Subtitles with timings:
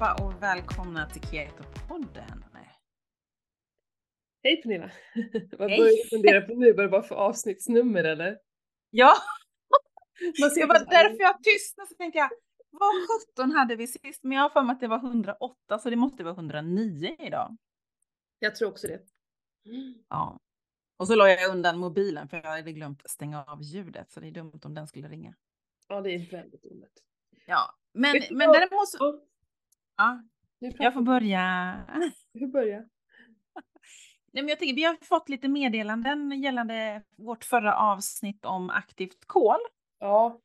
[0.00, 2.44] allihopa och välkomna till Keto-podden.
[4.42, 4.90] Hej Pernilla!
[5.58, 6.72] Vad börjar du fundera på nu?
[6.72, 8.38] Vad det var för avsnittsnummer eller?
[8.90, 9.14] Ja,
[10.40, 12.30] Man ser det var därför jag tystnade så tänkte jag,
[12.70, 12.90] vad
[13.34, 14.24] 17 hade vi sist?
[14.24, 17.56] Men jag har för mig att det var 108 så det måste vara 109 idag.
[18.38, 19.00] Jag tror också det.
[20.08, 20.38] Ja.
[20.96, 24.26] Och så la jag undan mobilen för jag hade glömt stänga av ljudet så det
[24.26, 25.34] är dumt om den skulle ringa.
[25.88, 27.02] Ja, det är väldigt onödigt.
[27.46, 29.20] Ja, men, men däremot så,
[29.98, 30.22] Ja,
[30.58, 31.76] jag får börja.
[32.34, 32.88] Hur börjar?
[34.32, 39.26] Nej, men jag tänker, vi har fått lite meddelanden gällande vårt förra avsnitt om aktivt
[39.26, 39.58] kol.
[39.98, 40.40] Ja,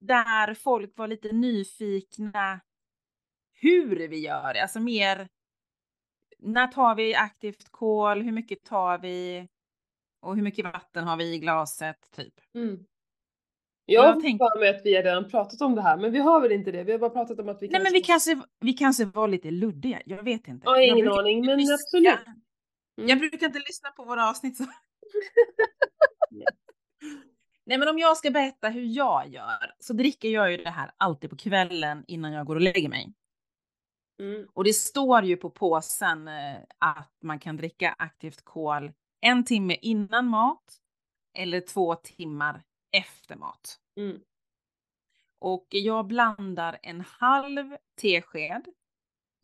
[0.00, 2.60] där folk var lite nyfikna
[3.52, 5.28] hur vi gör alltså mer
[6.38, 9.48] när tar vi aktivt kol, hur mycket tar vi
[10.20, 12.34] och hur mycket vatten har vi i glaset typ.
[12.54, 12.84] mm.
[13.86, 16.12] Jag Jag har tänker- för mig att vi har redan pratat om det här, men
[16.12, 16.84] vi har väl inte det?
[16.84, 19.50] Vi har bara pratat om att vi Nej men vi kanske, vi kanske var lite
[19.50, 20.62] luddiga, jag vet inte.
[20.66, 22.06] Ja, Jag ingen brukar aning, inte men lyssna- absolut.
[22.98, 23.08] Mm.
[23.08, 24.64] Jag brukar inte lyssna på våra avsnitt så.
[26.30, 26.46] Nej.
[27.64, 30.90] Nej men om jag ska berätta hur jag gör så dricker jag ju det här
[30.96, 33.12] alltid på kvällen innan jag går och lägger mig.
[34.20, 34.46] Mm.
[34.54, 39.76] Och det står ju på påsen eh, att man kan dricka aktivt kol en timme
[39.82, 40.64] innan mat
[41.38, 43.80] eller två timmar efter mat.
[43.96, 44.20] Mm.
[45.38, 48.68] Och jag blandar en halv tesked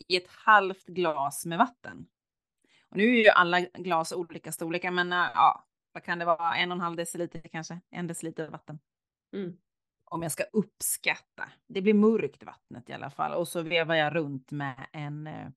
[0.08, 2.06] i ett halvt glas med vatten.
[2.88, 6.56] Och nu är ju alla glas olika storlekar, men eh, ja, vad kan det vara?
[6.56, 8.78] En och en halv deciliter kanske, en deciliter vatten.
[9.32, 9.56] Mm.
[10.04, 11.52] Om jag ska uppskatta.
[11.66, 13.32] Det blir mörkt vattnet i alla fall.
[13.32, 15.48] Och så vevar jag runt med en, eh,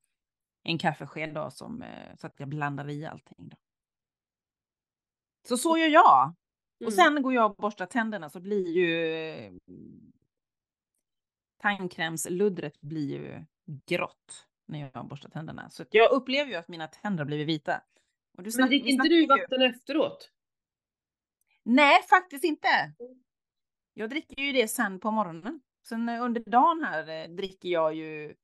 [0.63, 3.49] en kaffesked då, som, eh, så att jag blandar i allting.
[3.49, 3.57] Då.
[5.47, 6.33] Så så gör jag.
[6.81, 6.87] Mm.
[6.87, 9.51] Och sen går jag och borstar tänderna så blir ju eh,
[11.57, 13.45] tandkrämsluddret blir ju
[13.85, 15.69] grått när jag borstar tänderna.
[15.69, 17.81] Så jag upplever ju att mina tänder har blivit vita.
[18.37, 20.31] Och du Men dricker inte du ju- vatten efteråt?
[21.63, 22.93] Nej, faktiskt inte.
[23.93, 25.61] Jag dricker ju det sen på morgonen.
[25.87, 28.35] Sen under dagen här eh, dricker jag ju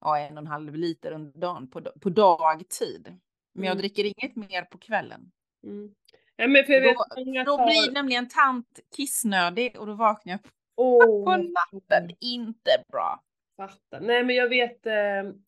[0.00, 3.18] ja, en och en halv liter under dagen på, på dagtid.
[3.52, 3.78] Men jag Mm.
[3.78, 5.32] dricker inget mer på kvällen.
[5.64, 5.94] Mm.
[6.40, 7.66] Ja, men för Då- många Då tar...
[7.66, 10.40] blir nämligen tant kissnödig och då vaknar jag
[10.76, 12.10] Åh, på natten.
[12.20, 13.22] Inte bra.
[13.56, 14.00] Fattar.
[14.00, 14.92] Nej men jag vet, eh,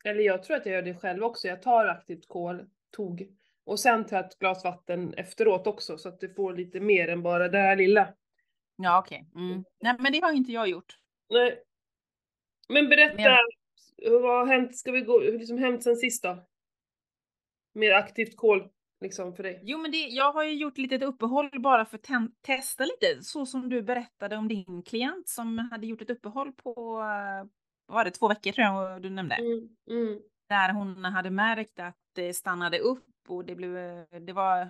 [0.04, 1.48] eller jag tror att jag gör det själv också.
[1.48, 2.66] Jag tar aktivt kol,
[2.96, 3.28] tog,
[3.64, 7.08] och sen tar jag ett glas vatten efteråt också så att det får lite mer
[7.08, 8.08] än bara det här lilla.
[8.76, 9.26] Ja, okej.
[9.34, 9.64] Mm.
[9.80, 10.98] Nej, men det har inte jag gjort.
[11.30, 11.62] Nej.
[12.68, 16.38] Men berätta, Men vad har hänt, ska vi gå, hur liksom hänt sen sist då?
[17.74, 18.68] Med aktivt kol,
[19.02, 19.60] liksom för dig?
[19.62, 23.22] Jo, men det, jag har ju gjort lite ett uppehåll bara för att testa lite,
[23.22, 26.94] så som du berättade om din klient som hade gjort ett uppehåll på,
[27.86, 29.34] var det, två veckor tror jag du nämnde.
[29.34, 33.74] Mm, mm, Där hon hade märkt att det stannade upp och det blev,
[34.26, 34.68] det var,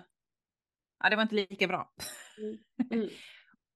[1.03, 1.93] ja det var inte lika bra.
[2.91, 3.09] mm.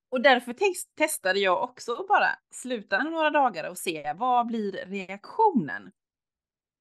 [0.09, 4.71] Och därför tes- testade jag också att bara sluta några dagar och se vad blir
[4.71, 5.91] reaktionen.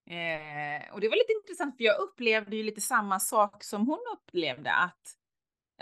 [0.06, 3.98] Eh, och det var lite intressant för jag upplevde ju lite samma sak som hon
[4.12, 5.16] upplevde att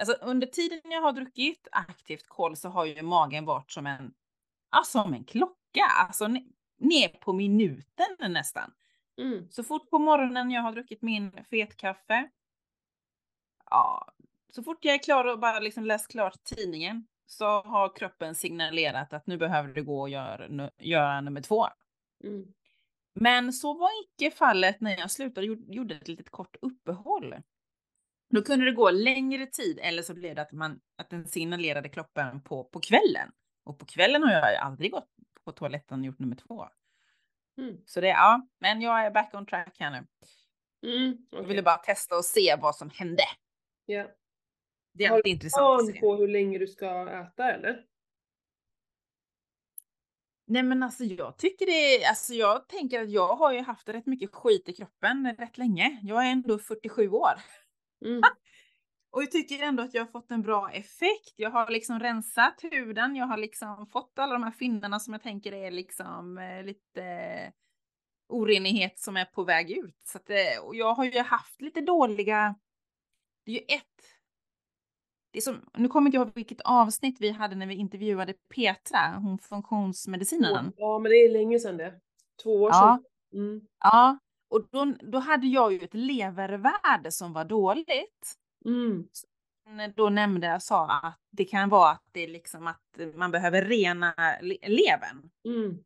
[0.00, 4.14] alltså under tiden jag har druckit aktivt kol så har ju magen varit som en,
[4.70, 8.72] ja, som en klocka, alltså ne- ner på minuten nästan.
[9.18, 9.48] Mm.
[9.50, 12.30] Så fort på morgonen jag har druckit min fetkaffe.
[13.70, 14.12] Ja,
[14.50, 19.12] så fort jag är klar och bara liksom läst klart tidningen så har kroppen signalerat
[19.12, 21.66] att nu behöver du gå och göra, nu- göra nummer två.
[22.24, 22.52] Mm.
[23.14, 27.34] Men så var icke fallet när jag slutade och gjorde- ett litet kort uppehåll.
[28.30, 31.88] Då kunde det gå längre tid eller så blev det att, man, att den signalerade
[31.88, 33.32] kroppen på, på kvällen.
[33.64, 35.08] Och på kvällen har jag aldrig gått
[35.44, 36.68] på toaletten och gjort nummer två.
[37.58, 37.76] Mm.
[37.86, 40.06] Så det, ja, men jag är back on track här nu.
[40.92, 41.16] Mm.
[41.30, 41.48] Jag okej.
[41.48, 43.22] ville bara testa och se vad som hände.
[43.86, 44.06] Ja.
[44.94, 46.00] Det är Har alltid intressant att Plan se.
[46.00, 47.84] på hur länge du ska äta eller?
[50.46, 54.06] Nej men alltså jag tycker det, alltså jag tänker att jag har ju haft rätt
[54.06, 56.00] mycket skit i kroppen rätt länge.
[56.02, 57.32] Jag är ändå 47 år.
[58.04, 58.22] Mm.
[59.10, 61.34] Och jag tycker ändå att jag har fått en bra effekt.
[61.36, 65.22] Jag har liksom rensat huden, jag har liksom fått alla de här finnarna som jag
[65.22, 67.02] tänker är liksom eh, lite
[68.28, 70.00] orenighet som är på väg ut.
[70.02, 72.54] Så att, eh, och jag har ju haft lite dåliga,
[73.44, 74.13] det är ju ett
[75.34, 78.34] det är som, nu kommer inte jag ihåg vilket avsnitt vi hade när vi intervjuade
[78.54, 80.72] Petra, hon funktionsmedicinaren.
[80.76, 82.00] Ja men det är länge sedan det.
[82.42, 82.98] Två år Ja.
[83.32, 83.40] sedan.
[83.42, 83.60] Mm.
[83.80, 84.18] Ja,
[84.50, 88.34] och då, då hade jag ju ett levervärde som var dåligt.
[88.64, 89.08] Mm.
[89.96, 93.62] Då nämnde jag sa att det kan vara att det är liksom att man behöver
[93.64, 95.30] rena le- levern.
[95.44, 95.78] Mm.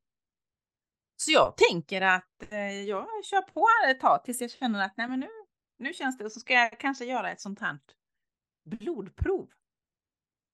[1.16, 5.08] Så jag tänker att eh, jag kör på ett tag tills jag känner att nej
[5.08, 5.28] men nu,
[5.78, 7.78] nu känns det och så ska jag kanske göra ett sånt här
[8.68, 9.50] blodprov.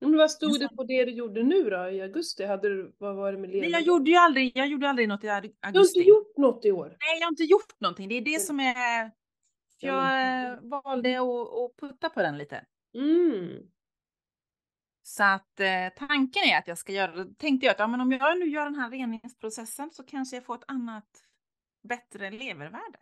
[0.00, 2.44] Men vad stod det på det du gjorde nu då i augusti?
[2.44, 3.70] Hade du, vad var det med Nej, Lena?
[3.72, 5.98] jag gjorde ju aldrig, jag gjorde aldrig något i au- Du har augusti.
[5.98, 6.86] inte gjort något i år?
[7.00, 8.08] Nej, jag har inte gjort någonting.
[8.08, 9.10] Det är det som är...
[9.78, 12.66] Ja, Jag valde att, att putta på den lite.
[12.94, 13.68] Mm.
[15.02, 18.12] Så att eh, tanken är att jag ska göra, tänkte jag att ja, men om
[18.12, 21.24] jag nu gör den här reningsprocessen så kanske jag får ett annat
[21.82, 22.98] bättre levervärde.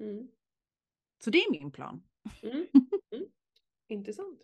[0.00, 0.28] Mm.
[1.24, 2.02] Så det är min plan.
[2.42, 2.66] Mm.
[3.90, 3.98] Mm.
[3.98, 4.40] Intressant.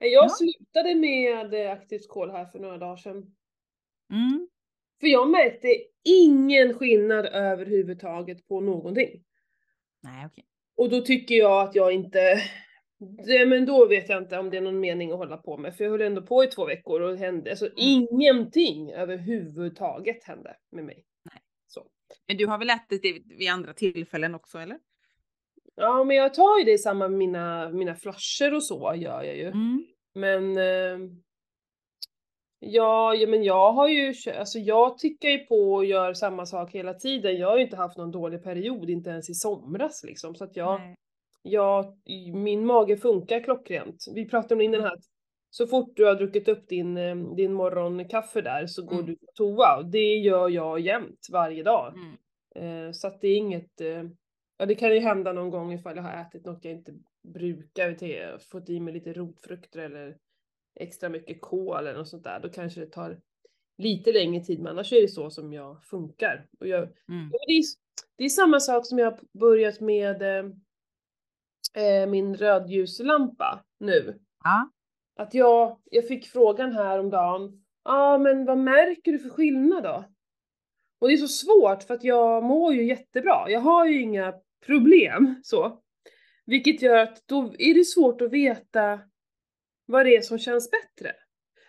[0.00, 0.28] Eh, Jag Ja.
[0.28, 3.16] slutade med aktivt kol här för några dagar sedan.
[4.12, 4.48] Mm.
[5.00, 5.68] För jag märkte
[6.04, 9.24] ingen skillnad överhuvudtaget på någonting.
[10.02, 10.44] Nej, okej.
[10.76, 12.42] Och då tycker jag att jag inte...
[13.26, 15.76] Det, men då vet jag inte om det är någon mening att hålla på med.
[15.76, 20.56] För jag höll ändå på i två veckor och det hände, alltså ingenting överhuvudtaget hände
[20.70, 21.04] med mig.
[21.32, 21.42] Nej.
[21.66, 21.86] Så.
[22.28, 24.78] Men du har väl ätit det vid andra tillfällen också, eller?
[25.80, 29.22] Ja, men jag tar ju det i samband med mina, mina flasher och så gör
[29.22, 29.46] jag ju.
[29.46, 29.84] Mm.
[30.14, 31.10] Men eh,
[32.58, 36.74] ja, ja, men jag har ju, alltså jag tickar ju på och gör samma sak
[36.74, 37.36] hela tiden.
[37.36, 40.34] Jag har ju inte haft någon dålig period, inte ens i somras liksom.
[40.34, 40.94] Så att jag, Nej.
[41.42, 41.94] jag,
[42.34, 43.96] min mage funkar klockrent.
[44.14, 45.04] Vi pratade om det innan här, att
[45.50, 49.06] så fort du har druckit upp din, eh, din morgonkaffe där så går Mm.
[49.06, 49.82] du på toa.
[49.82, 51.94] Det gör jag jämt, varje dag.
[51.94, 52.86] Mm.
[52.86, 54.02] Eh, så att det är inget, eh,
[54.60, 56.92] ja det kan ju hända någon gång ifall jag har ätit något jag inte
[57.22, 60.16] brukar, till, fått i mig lite rotfrukter eller
[60.80, 62.40] extra mycket kål eller något sånt där.
[62.40, 63.20] Då kanske det tar
[63.78, 66.46] lite längre tid men annars är det så som jag funkar.
[66.60, 67.30] Och jag, Mm.
[67.30, 67.62] Det, är,
[68.16, 70.44] det är samma sak som jag har börjat med eh,
[71.84, 74.18] eh, min rödljuslampa nu.
[74.44, 74.70] Ja.
[75.16, 77.64] Att jag, jag fick frågan här om dagen.
[77.84, 80.04] Ja ah, men vad märker du för skillnad då?
[81.00, 83.50] Och det är så svårt för att jag mår ju jättebra.
[83.50, 84.34] Jag har ju inga
[84.66, 85.80] problem så.
[86.46, 89.00] Vilket gör att då är det svårt att veta
[89.86, 91.12] vad det är som känns bättre.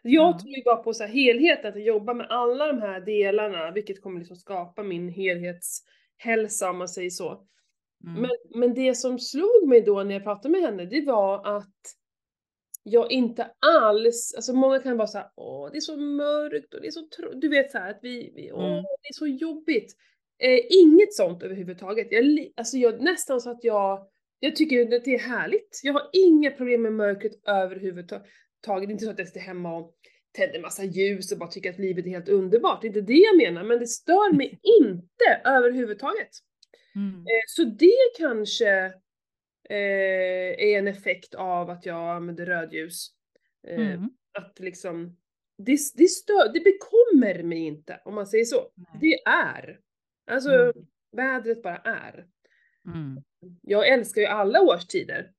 [0.04, 0.40] Jag Ja.
[0.40, 4.20] tror ju bara på så helheten, att jobba med alla de här delarna, vilket kommer
[4.20, 7.48] liksom skapa min helhetshälsa om man säger så.
[8.04, 8.22] Mm.
[8.22, 11.76] Men, men det som slog mig då när jag pratade med henne, det var att
[12.84, 16.88] jag inte alls, alltså många kan vara såhär, åh det är så mörkt och det
[16.88, 18.84] är så tro-" du vet såhär att vi, vi åh Mm.
[18.84, 19.96] det är så jobbigt.
[20.42, 22.08] Eh, inget sånt överhuvudtaget.
[22.12, 24.08] Jag, alltså jag, nästan så att jag,
[24.40, 25.80] jag tycker att det är härligt.
[25.84, 28.28] Jag har inga problem med mörkret överhuvudtaget.
[28.66, 29.96] Det är inte så att jag sitter hemma och
[30.38, 32.82] tänder massa ljus och bara tycker att livet är helt underbart.
[32.82, 36.30] Det är inte det jag menar, men det stör mig inte överhuvudtaget.
[36.96, 37.16] Mm.
[37.20, 38.70] Eh, Så det kanske
[39.70, 43.08] eh, är en effekt av att jag använder rödljus.
[43.68, 44.10] Eh, Mm.
[44.34, 45.18] Att liksom,
[45.58, 48.72] det, det, stör, det bekommer mig inte om man säger så.
[48.76, 48.88] Nej.
[49.02, 49.80] Det är.
[50.32, 50.74] Alltså, Mm.
[51.12, 52.26] vädret bara är.
[52.86, 53.24] Mm.
[53.62, 55.32] Jag älskar ju alla årstider.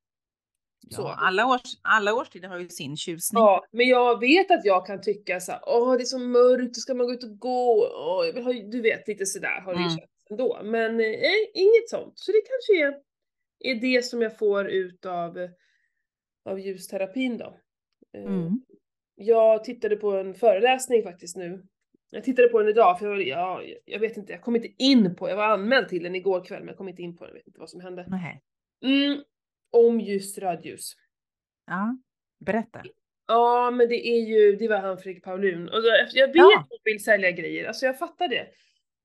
[0.91, 1.03] Så.
[1.03, 3.41] Ja, alla, års, alla årstider har ju sin tjusning.
[3.43, 6.79] Ja, men jag vet att jag kan tycka så åh det är så mörkt, då
[6.81, 9.97] ska man gå ut och gå, åh, du vet lite sådär har det ju Mm.
[9.99, 10.61] känts ändå.
[10.65, 12.13] Men eh, inget sånt.
[12.17, 13.03] Så det kanske är,
[13.59, 15.49] är det som jag får ut av,
[16.45, 17.59] av ljusterapin då.
[18.17, 18.51] Eh, Mm.
[19.15, 21.63] Jag tittade på en föreläsning faktiskt nu.
[22.15, 25.17] Jag tittade på den idag för jag, ja, jag vet inte, jag kom inte in
[25.17, 27.29] på, jag var anmäld till den igår kväll men jag kom inte in på den,
[27.31, 28.07] jag vet inte vad som hände.
[28.09, 28.41] Nej.
[28.85, 29.23] Mm,
[29.73, 30.93] om just rödljus.
[31.67, 31.97] Ja,
[32.45, 32.83] berätta.
[33.29, 35.69] Ja, men det är ju, det var han Fredrik Paulun.
[35.69, 35.79] Och
[36.13, 36.47] jag vet Ja.
[36.59, 38.47] att han vill sälja grejer, alltså jag fattar det.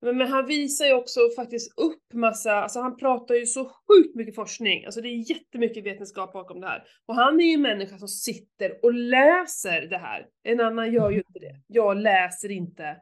[0.00, 4.14] Men, men han visar ju också faktiskt upp massa, alltså han pratar ju så sjukt
[4.16, 6.84] mycket forskning, alltså det är jättemycket vetenskap bakom det här.
[7.06, 10.26] Och han är ju en människa som sitter och läser det här.
[10.42, 11.60] En annan gör ju inte det.
[11.66, 12.96] Jag läser inte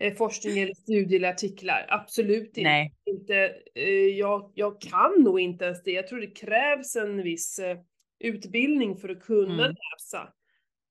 [0.00, 2.62] eh, forskning eller studier eller artiklar, absolut inte.
[2.62, 2.94] Nej.
[3.06, 5.90] inte eh, jag, jag kan nog inte ens det.
[5.90, 7.78] Jag tror det krävs en viss eh,
[8.18, 9.76] utbildning för att kunna Mm.
[9.76, 10.32] läsa.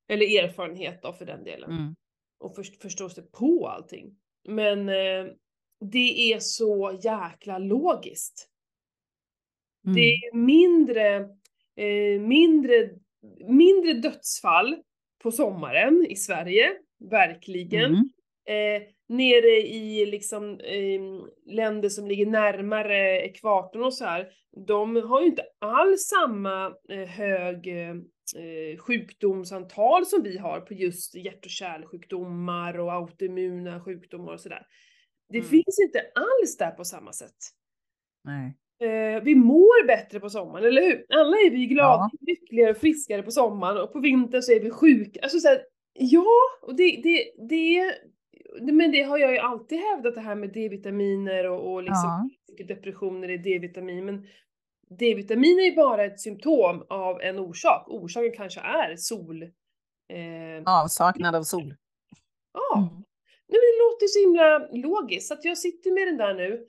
[0.08, 1.72] Eller erfarenhet då för den delen.
[1.72, 1.96] Mm.
[2.40, 4.16] Och för, förstå sig på allting.
[4.48, 5.26] Men eh,
[5.80, 8.50] det är så jäkla logiskt.
[9.86, 9.96] Mm.
[9.96, 11.16] Det är mindre,
[11.76, 12.90] eh, mindre,
[13.48, 14.78] mindre dödsfall
[15.24, 16.72] på sommaren i Sverige,
[17.10, 17.86] verkligen.
[17.86, 18.10] Mm.
[18.54, 21.02] Eh, nere i liksom eh,
[21.56, 24.28] länder som ligger närmare ekvatorn och så här,
[24.68, 30.74] de har ju inte alls samma eh, hög eh, eh, sjukdomsantal som vi har på
[30.74, 34.66] just hjärt och kärlsjukdomar och autoimmuna sjukdomar och sådär.
[35.30, 35.50] Det Mm.
[35.50, 37.36] finns inte alls där på samma sätt.
[38.24, 38.56] Nej.
[38.90, 41.06] Eh, vi mår bättre på sommaren, eller hur?
[41.10, 42.12] Alla är vi glada, Ja.
[42.28, 45.20] lyckligare och friskare på sommaren och på vintern så är vi sjuka.
[45.24, 45.62] Alltså så här,
[45.94, 46.26] ja,
[46.62, 47.94] och det, det, det
[48.62, 52.64] men det har jag ju alltid hävdat det här med D-vitaminer och, och liksom Ja.
[52.66, 54.06] depressioner i D-vitamin.
[54.06, 54.28] Men
[54.90, 57.86] D-vitamin är ju bara ett symptom av en orsak.
[57.88, 59.44] Orsaken kanske är sol.
[59.44, 61.76] Eh, Avsaknad av sol.
[62.54, 62.90] ja, Mm.
[63.52, 65.28] Nej, men det låter så himla logiskt.
[65.28, 66.68] Så att jag sitter med den där nu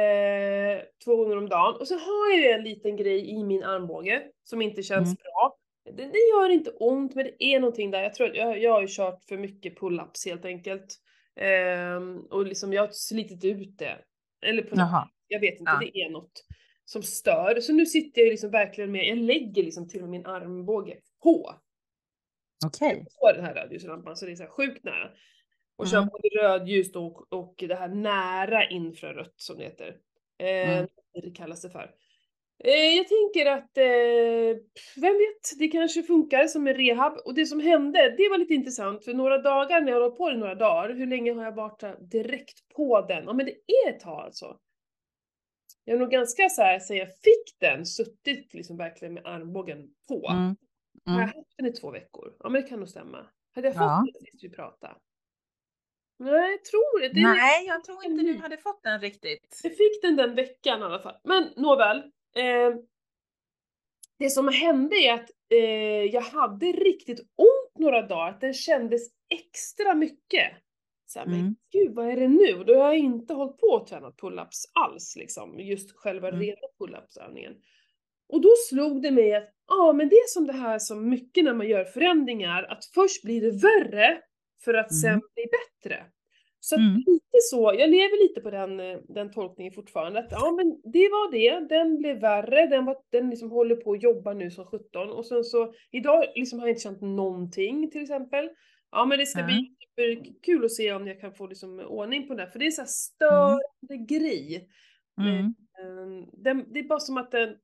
[0.00, 1.76] eh, två gånger om dagen.
[1.80, 5.16] Och så har jag ju en liten grej i min armbåge som inte känns Mm.
[5.22, 5.56] bra.
[5.92, 8.02] Det, det gör inte ont, men det är någonting där.
[8.02, 10.96] Jag tror att jag, jag har ju kört för mycket pull-ups helt enkelt.
[11.36, 13.98] Ehm, och liksom jag har slitit ut det.
[14.46, 15.78] Eller på något, jag vet inte, Ja.
[15.92, 16.44] det är något
[16.84, 17.60] som stör.
[17.60, 20.96] Så nu sitter jag liksom verkligen med, jag lägger liksom till och med min armbåge
[21.22, 21.54] på
[22.66, 23.06] Okej.
[23.20, 25.10] på den här rödljuslampan så det är så här sjukt nära.
[25.76, 26.08] Och kör Mm.
[26.08, 29.96] både rödljus och, och det här nära infrarött som det heter.
[30.38, 30.88] Eh, Mm.
[31.22, 31.90] Det kallas det för.
[32.64, 34.62] Eh, jag tänker att, eh,
[34.96, 37.18] vem vet, det kanske funkar som en rehab.
[37.24, 40.30] Och det som hände, det var lite intressant för några dagar, när jag har på
[40.30, 43.24] i några dagar, hur länge har jag varit direkt på den?
[43.24, 43.52] Ja men det
[43.86, 44.58] är ett tag alltså.
[45.84, 49.88] Jag är nog ganska så här, sen jag fick den, suttit liksom verkligen med armbågen
[50.08, 50.28] på.
[50.28, 50.56] Mm.
[51.06, 51.26] Har jag Mm.
[51.26, 52.34] haft den i två veckor?
[52.38, 53.26] Ja men det kan nog stämma.
[53.54, 54.04] Hade jag fått Ja.
[54.14, 54.94] den sist vi pratade?
[56.18, 57.08] Nej, jag tror det.
[57.08, 59.60] det Nej, jag tror inte du hade fått den riktigt.
[59.62, 61.16] Jag fick den den veckan i alla fall.
[61.24, 62.10] Men nåväl.
[62.36, 62.74] Eh,
[64.18, 69.02] det som hände är att eh, jag hade riktigt ont några dagar, att den kändes
[69.28, 70.52] extra mycket.
[71.06, 71.56] Så här, men Mm.
[71.72, 72.54] gud vad är det nu?
[72.54, 76.40] Och då har jag inte hållit på och tränat pull-ups alls liksom, just själva Mm.
[76.40, 77.54] rena pull-ups-övningen.
[78.28, 81.44] Och då slog det mig att, ja men det är som det här som mycket
[81.44, 84.20] när man gör förändringar, att först blir det värre
[84.64, 85.20] för att sen Mm.
[85.34, 86.06] bli bättre.
[86.68, 86.96] Så Mm.
[87.06, 91.08] lite så, jag lever lite på den, eh, den tolkningen fortfarande, att ja men det
[91.08, 94.66] var det, den blev värre, den, var, den liksom håller på att jobba nu som
[94.66, 98.50] 17 och sen så, idag liksom har jag inte känt någonting till exempel.
[98.90, 99.74] Ja men det ska bli
[100.42, 102.82] kul att se om jag kan få liksom ordning på det, för det är så
[102.82, 104.68] här störande grej.
[105.20, 105.54] Mm.
[106.32, 107.56] Den, det är bara som att den,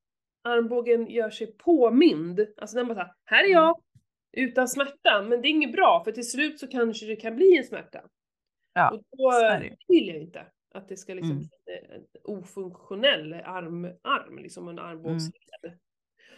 [0.45, 2.47] armbågen gör sig påmind.
[2.57, 3.81] Alltså den bara såhär, här är jag!
[4.37, 7.59] Utan smärta, men det är inget bra för till slut så kanske det kan bli
[7.59, 8.01] en smärta.
[8.73, 11.49] Ja, och då vill jag inte att det ska liksom Mm.
[11.65, 15.79] bli en ofunktionell arm, arm liksom en armbågsled.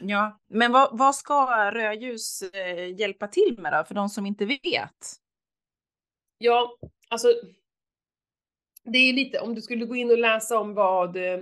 [0.00, 4.44] Ja, men vad, vad ska rödljus eh, hjälpa till med då, för de som inte
[4.46, 4.96] vet?
[6.38, 6.76] Ja,
[7.08, 7.28] alltså
[8.84, 11.40] det är lite, om du skulle gå in och läsa om vad, eh,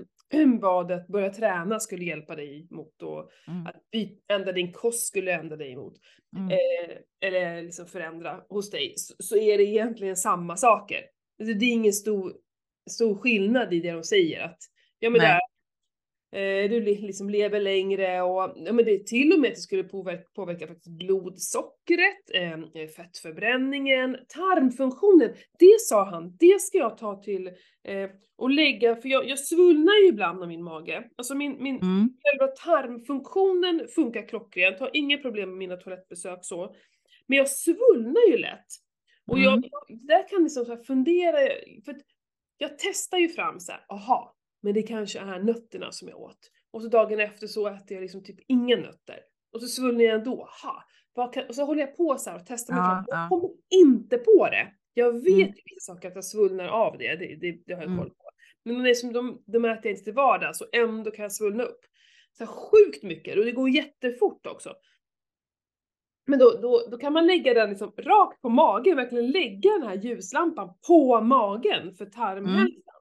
[0.61, 3.67] vad att börja träna skulle hjälpa dig mot och Mm.
[3.67, 3.77] att
[4.29, 5.95] ändra din kost skulle ändra dig mot.
[6.37, 6.51] Mm.
[6.51, 11.01] eh, eller liksom förändra hos dig, så, så är det egentligen samma saker.
[11.41, 12.33] Alltså, det är ingen stor,
[12.91, 14.59] stor skillnad i det de säger att,
[14.99, 15.29] ja men Nej.
[15.29, 15.41] där, eh,
[16.71, 19.61] du li- liksom lever längre och, ja men det är till och med att det
[19.61, 25.35] skulle påverka, påverka faktiskt blodsockret, eh, fettförbränningen, tarmfunktionen.
[25.59, 27.47] Det sa han, det ska jag ta till
[27.85, 31.11] eh, och lägga, för jag, jag svullnar ju ibland av min mage.
[31.17, 32.09] Alltså min, min, Mm.
[32.23, 36.75] Själva tarmfunktionen funkar klockrent, har inga problem med mina toalettbesök så.
[37.27, 38.67] Men jag svullnar ju lätt.
[39.27, 39.65] Och jag, Mm.
[39.71, 41.37] jag där kan liksom så fundera,
[41.85, 41.97] för
[42.59, 46.51] jag testar ju fram så här, aha, men det kanske är nötterna som jag åt.
[46.71, 49.19] Och så dagen efter så äter jag liksom typ inga nötter.
[49.53, 50.49] Och så svullnar jag ändå,
[51.33, 53.05] kan, och så håller jag på så här och testar mig Ja, fram.
[53.09, 53.29] Jag ja.
[53.29, 54.73] kommer inte på det.
[54.95, 55.53] Jag vet Mm.
[55.65, 57.99] vissa saker att jag svullnar av det, det, det, det har jag Mm.
[57.99, 58.25] koll på.
[58.65, 61.33] Men det är som de, de äter jag inte till vardags och ändå kan jag
[61.33, 61.81] svullna upp.
[62.39, 64.75] Så sjukt mycket och det går jättefort också.
[66.27, 69.83] Men då, då, då kan man lägga den liksom rakt på magen, verkligen lägga den
[69.89, 72.92] här ljuslampan på magen för tarmhälsan.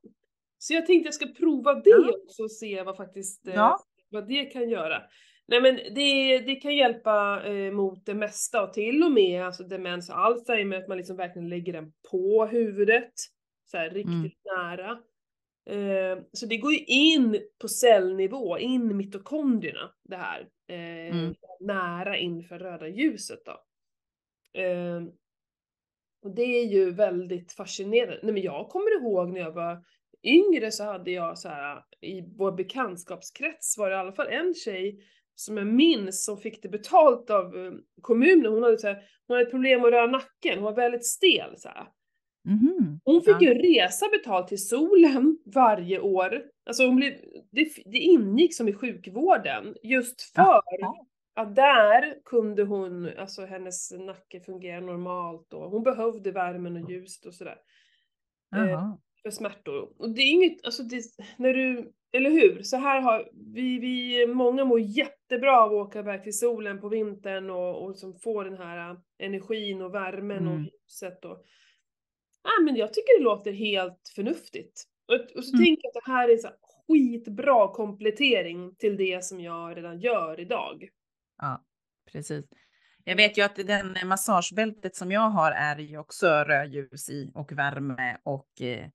[0.64, 2.14] Så jag tänkte jag ska prova det Ja.
[2.24, 3.80] också och se vad faktiskt eh, Ja.
[4.10, 5.02] vad det kan göra.
[5.48, 9.64] Nej men det, det kan hjälpa eh, mot det mesta och till och med alltså
[9.64, 13.14] demens och Alzheimer, att man liksom verkligen lägger den på huvudet.
[13.66, 14.32] Så här riktigt Mm.
[14.58, 14.92] nära.
[15.70, 20.48] Eh, så det går ju in på cellnivå, in i mitokondrierna det här.
[20.68, 21.36] Eh, Mm.
[21.60, 23.52] Nära inför röda ljuset då.
[24.62, 25.02] Eh,
[26.24, 28.20] och det är ju väldigt fascinerande.
[28.24, 29.84] Nej men jag kommer ihåg när jag var
[30.24, 34.54] yngre så hade jag så här i vår bekantskapskrets var det i alla fall en
[34.54, 35.00] tjej
[35.36, 38.54] som jag minns som fick det betalt av eh, kommunen.
[38.54, 41.70] Hon hade, så här, hon hade problem att röra nacken, hon var väldigt stel så.
[42.46, 43.00] Mhm.
[43.04, 43.42] Hon fick Ja.
[43.42, 46.44] ju resa betalt till solen varje år.
[46.66, 47.14] Alltså hon blev,
[47.52, 50.96] det, det ingick som i sjukvården just för Jaha.
[51.36, 57.26] att där kunde hon, alltså hennes nacke fungera normalt och hon behövde värmen och ljuset
[57.26, 57.58] och sådär.
[58.56, 58.94] Eh.
[59.24, 59.94] För smärtor.
[60.02, 61.04] Och det är inget, alltså det,
[61.38, 62.64] när du, eller hur?
[62.64, 66.90] Så här har vi, vi, många mår jättebra av att åka iväg till solen på
[66.90, 70.64] vintern och, och liksom få den här energin och värmen och Mm.
[70.66, 71.44] ljuset och
[72.44, 74.84] ah, men jag tycker det låter helt förnuftigt.
[75.08, 75.66] Och, och så Mm.
[75.66, 80.00] tänker jag att det här är så här skitbra komplettering till det som jag redan
[80.00, 80.90] gör idag.
[81.38, 81.64] Ja,
[82.12, 82.46] precis.
[83.04, 87.52] Jag vet ju att den massagebältet som jag har är ju också rödljus i och
[87.52, 88.88] värme och eh,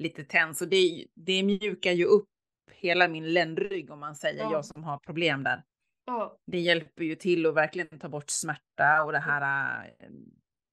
[0.00, 0.54] lite tenn.
[0.54, 2.28] Så det, det mjukar ju upp
[2.72, 4.52] hela min ländrygg om man säger, Ja.
[4.52, 5.62] jag som har problem där.
[6.06, 10.08] Ja, Det hjälper ju till att verkligen ta bort smärta och det här eh,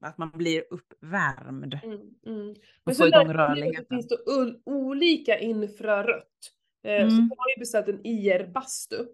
[0.02, 2.56] att man blir uppvärmd mm, mm.
[2.84, 3.86] och så igång att Det rörligheten.
[3.90, 6.54] finns ul- olika infrarött.
[6.84, 7.30] Eh, Så Mm.
[7.30, 9.06] jag har ju beställt en IR-bastu.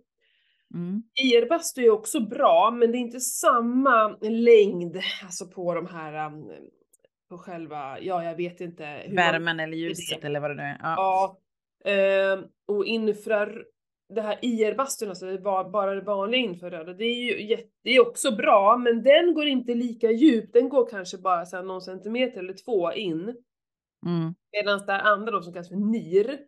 [0.74, 1.04] Mm.
[1.24, 6.52] IR-bastu är också bra, men det är inte samma längd alltså på de här, um,
[7.38, 9.04] på själva, ja jag vet inte.
[9.08, 10.78] man- Värmen eller ljuset eller vad det nu är.
[10.82, 10.96] Ja.
[11.84, 11.92] Ja.
[11.92, 13.66] ehm, och infrar,
[14.16, 17.90] det här IR-bastun, alltså det var bara det vanliga infraröda, det är ju jätte, det
[17.90, 21.64] är också bra, men den går inte lika djupt, den går kanske bara så här
[21.64, 23.22] någon centimeter eller två in.
[24.06, 24.36] Mm.
[24.52, 26.40] Medan det andra då som kallas för NIR,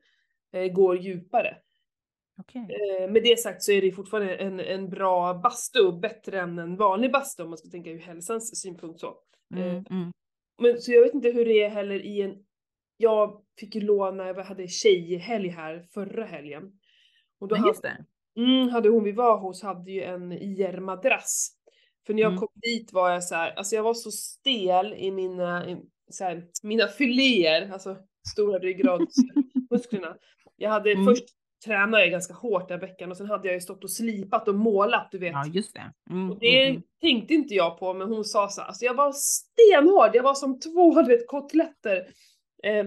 [0.53, 1.57] eh, går djupare.
[2.41, 2.67] Okej.
[3.01, 6.75] Eh, med det sagt så är det fortfarande en, en bra bastu, bättre än en
[6.75, 9.13] vanlig bastu om man ska tänka ur hälsans synpunkt så.
[9.55, 9.85] Mm.
[9.89, 10.11] Mm.
[10.61, 12.35] Men så jag vet inte hur det är heller i en,
[12.97, 16.71] jag fick ju låna, jag hade tjejhelg här förra helgen.
[17.39, 18.05] Och då hade, just det.
[18.37, 21.51] mm, hade hon vi var hos hade ju en IR-madrass.
[22.05, 22.39] För när jag Mm.
[22.39, 25.77] kom dit var jag så här, alltså jag var så stel i mina, i,
[26.11, 27.97] så här, mina filéer, alltså
[28.33, 30.17] stora ryggradsmusklerna.
[30.55, 31.05] Jag hade Mm.
[31.05, 31.23] först
[31.65, 34.55] tränade jag ganska hårt den veckan och sen hade jag ju stått och slipat och
[34.55, 35.31] målat, du vet.
[35.33, 35.91] Ja, just det.
[36.09, 36.31] Mm.
[36.31, 36.81] Och det Mm.
[37.01, 40.33] tänkte inte jag på, men hon sa så här, alltså jag var stenhård, jag var
[40.33, 41.97] som två du vet, kotletter.
[42.63, 42.85] Eh,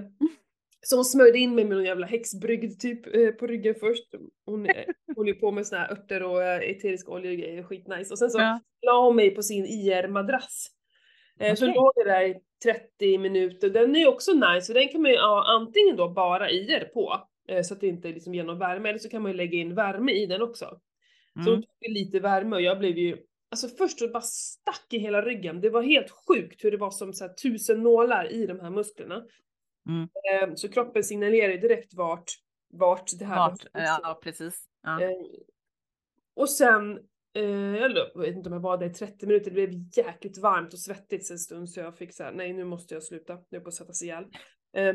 [0.94, 4.14] hon smörjde in mig med någon jävla häxbrygd typ eh, på ryggen först.
[4.46, 4.84] Hon eh,
[5.16, 8.12] håller ju på med såna här örter och eh, eteriska oljor och grejer, skitnice.
[8.12, 8.60] Och sen så Ja.
[8.86, 10.66] la hon mig på sin IR-madrass.
[11.40, 13.70] Eh, Så låg jag där i 30 minuter.
[13.70, 16.84] Den är ju också nice, så den kan man ju ha antingen då bara IR
[16.94, 17.28] på,
[17.62, 19.74] så att det inte liksom ger någon värme, eller så kan man ju lägga in
[19.74, 20.64] värme i den också.
[21.34, 21.62] Så hon Mm.
[21.62, 23.18] tog lite värme och jag blev ju,
[23.50, 25.60] alltså först så bara stack i hela ryggen.
[25.60, 28.70] Det var helt sjukt hur det var som så här, tusen nålar i de här
[28.70, 29.24] musklerna.
[29.88, 30.08] Mm.
[30.48, 32.30] Eh, Så kroppen signalerar ju direkt vart,
[32.72, 33.98] vart det här Vart, behövs.
[34.02, 34.64] ja, precis.
[34.82, 35.02] Ja.
[35.02, 35.10] Eh,
[36.36, 36.98] Och sen,
[37.34, 37.42] eh,
[37.76, 40.78] jag vet inte om jag var där i 30 minuter, det blev jäkligt varmt och
[40.78, 43.62] svettigt en stund så jag fick så här, nej nu måste jag sluta, nu är
[43.62, 44.24] på att sätta sig ihjäl.
[44.76, 44.94] Eh,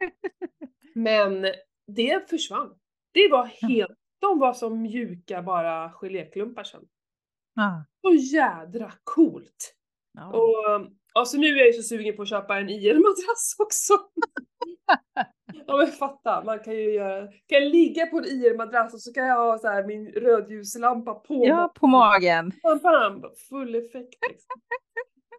[0.94, 1.46] Men
[1.94, 2.74] det försvann.
[3.12, 6.80] Det var helt, de var som mjuka bara geléklumpar sen.
[7.54, 7.84] Ja.
[8.00, 9.74] Så jädra coolt!
[10.12, 10.26] Ja.
[10.32, 13.92] Och alltså nu är jag ju så sugen på att köpa en IR-madrass också.
[15.66, 19.12] ja men fatta, man kan ju göra, kan jag ligga på en IR-madrass och så
[19.12, 21.46] kan jag ha så här min rödljuslampa på.
[21.46, 22.52] ja, på magen.
[22.62, 24.60] Bam, bam, full effekt liksom.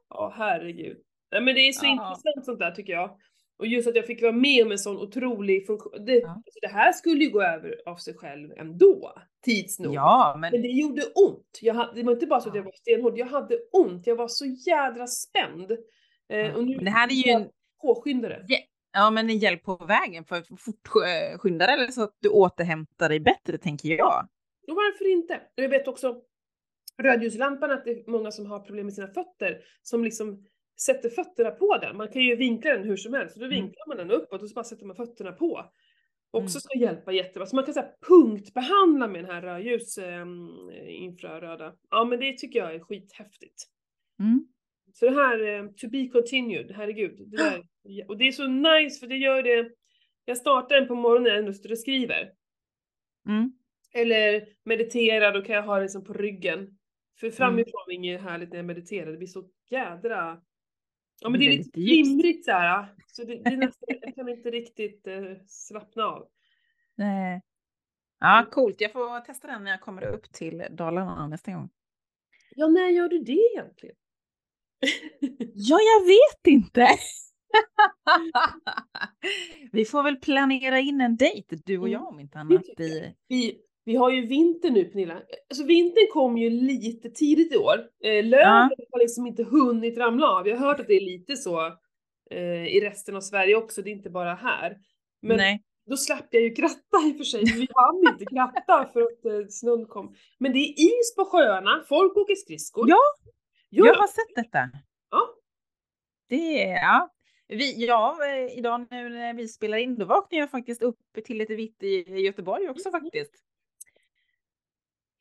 [0.10, 0.98] Ja herregud.
[1.32, 1.92] Nej men det är så Ja.
[1.92, 3.18] intressant sånt där tycker jag.
[3.62, 6.06] Och just att jag fick vara med om en sån otrolig funktion.
[6.06, 6.30] Det, Ja.
[6.30, 9.14] alltså, det här skulle ju gå över av sig själv ändå,
[9.46, 9.94] tids nog.
[9.94, 11.60] Ja, men Men det gjorde ont.
[11.62, 12.66] Jag hade, det var inte bara så att jag Ja.
[12.66, 14.08] var stenhård, jag hade ont.
[14.08, 15.72] Jag var så jädra spänd.
[15.72, 15.78] Eh,
[16.40, 17.50] Ja, och nu men det här är ju en-
[17.82, 18.46] påskynda det.
[18.94, 23.10] Ja, men en hjälp på vägen för att fortskynda det eller så att du återhämtar
[23.10, 24.28] dig bättre, tänker jag.
[24.68, 25.42] Och varför inte?
[25.56, 26.22] Jag vet också
[27.04, 30.46] rödljuslampan att det är många som har problem med sina fötter som liksom
[30.86, 31.98] sätter fötterna på den.
[31.98, 33.56] Man kan ju vinkla den hur som helst, så då Mm.
[33.56, 35.66] vinklar man den uppåt och så bara sätter man fötterna på.
[36.32, 36.62] Också Mm.
[36.62, 37.46] ska hjälpa jättebra.
[37.46, 40.26] Så man kan säga punktbehandla med den här rödljus eh,
[40.88, 41.74] infraröda.
[41.90, 43.64] Ja men det tycker jag är skithäftigt.
[44.20, 44.48] Mm.
[44.94, 47.30] Så det här, eh, to be continued, herregud.
[47.30, 47.64] Det där,
[48.08, 49.72] och det är så nice för det gör det,
[50.26, 52.32] jag startar den på morgonen när jag skriver.
[53.28, 53.52] Mm.
[53.94, 56.78] Eller mediterar, då kan jag ha den liksom på ryggen.
[57.20, 57.36] För Mm.
[57.36, 60.42] framifrån är inget härligt när jag mediterar, det blir så jädra...
[61.24, 62.96] Ja men det är lite flimrigt såhär.
[63.08, 66.28] Så det, det är nästan, jag kan inte riktigt eh, slappna av.
[66.96, 67.42] Nej.
[68.20, 68.82] Ja, coolt.
[68.82, 71.70] Jag får testa den när jag kommer upp till Dalarna nästa gång.
[72.56, 73.96] Ja, när gör du det egentligen?
[75.54, 76.88] Ja, jag vet inte.
[79.72, 82.80] Vi får väl planera in en dejt, du och Mm, jag om inte annat.
[82.80, 83.16] I...
[83.28, 85.22] Vi, vi har ju vinter nu Pernilla.
[85.50, 87.76] Alltså vintern kom ju lite tidigt i år.
[88.04, 88.40] Eh, löven
[88.70, 88.70] Ja.
[88.92, 90.48] har liksom inte hunnit ramla av.
[90.48, 91.66] Jag har hört att det är lite så
[92.32, 94.78] eh, i resten av Sverige också, det är inte bara här.
[95.22, 95.64] Men Nej.
[95.90, 99.26] då slapp jag ju kratta i och för sig, vi hann inte kratta för att
[99.26, 100.16] eh, snön kom.
[100.38, 102.90] Men det är is på sjöarna, folk åker skridskor.
[102.90, 102.98] Ja,
[103.70, 103.86] ja.
[103.86, 104.70] Jag har sett detta.
[105.12, 105.30] ja.
[106.30, 107.10] Det är, ja.
[107.48, 111.38] Vi, ja, eh, idag nu när vi spelar in, då vaknade jag faktiskt upp till
[111.38, 113.02] lite vitt i Göteborg också Mm.
[113.02, 113.34] faktiskt.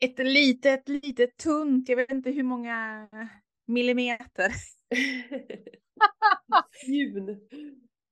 [0.01, 3.09] Ett litet, litet tunt, jag vet inte hur många
[3.67, 4.53] millimeter.
[6.87, 7.41] Fjun.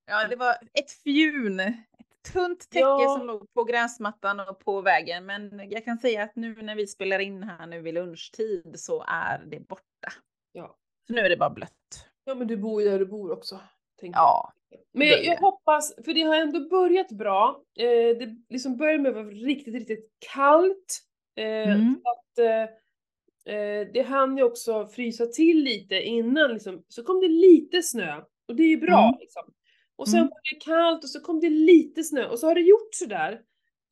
[0.07, 1.61] Ja, det var ett fjun.
[1.61, 3.17] Ett tunt täcke Ja.
[3.19, 5.27] som låg på gräsmattan och på vägen.
[5.27, 9.05] Men jag kan säga att nu när vi spelar in här nu vid lunchtid så
[9.09, 10.13] är det borta.
[10.53, 10.77] Ja.
[11.07, 12.09] Så nu är det bara blött.
[12.25, 13.61] Ja men du bor ju där du bor också.
[14.01, 14.11] jag.
[14.15, 14.53] Ja,
[14.93, 17.63] Men jag, jag hoppas, för det har ändå börjat bra.
[17.79, 21.05] Eh, det liksom började med att vara riktigt, riktigt kallt.
[21.39, 22.01] Eh, Mm.
[22.05, 26.85] att, eh, eh, det hann ju också frysa till lite innan liksom.
[26.89, 28.17] Så kom det lite snö.
[28.49, 29.21] Och det är ju bra Mm.
[29.21, 29.43] liksom.
[29.97, 30.29] Och sen Mm.
[30.29, 32.27] var det kallt och så kom det lite snö.
[32.29, 33.33] Och så har det gjort sådär.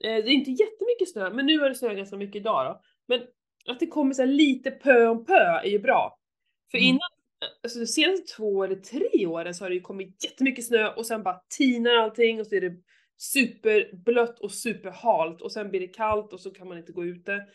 [0.04, 2.80] Eh, det är inte jättemycket snö, men nu har det snöat ganska mycket idag då.
[3.08, 3.26] Men
[3.72, 6.18] att det kommer så lite pö om pö är ju bra.
[6.70, 6.88] För Mm.
[6.88, 7.08] innan
[7.62, 11.06] alltså de senaste två eller tre åren så har det ju kommit jättemycket snö och
[11.06, 12.72] sen bara tinar allting och så är det
[13.16, 17.46] superblött och superhalt och sen blir det kallt och så kan man inte gå ute.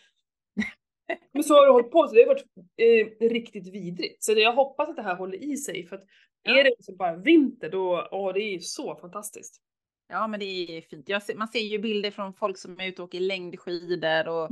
[1.33, 2.45] Men så har det hållit på, så det har varit
[2.77, 4.23] eh, riktigt vidrigt.
[4.23, 6.03] Så det, jag hoppas att det här håller i sig för att
[6.43, 6.59] Ja.
[6.59, 9.61] är det liksom bara vinter då, åh det är ju så fantastiskt.
[10.09, 11.07] Ja, men det är fint.
[11.23, 14.49] Ser, man ser ju bilder från folk som är ute och åker längdskidor och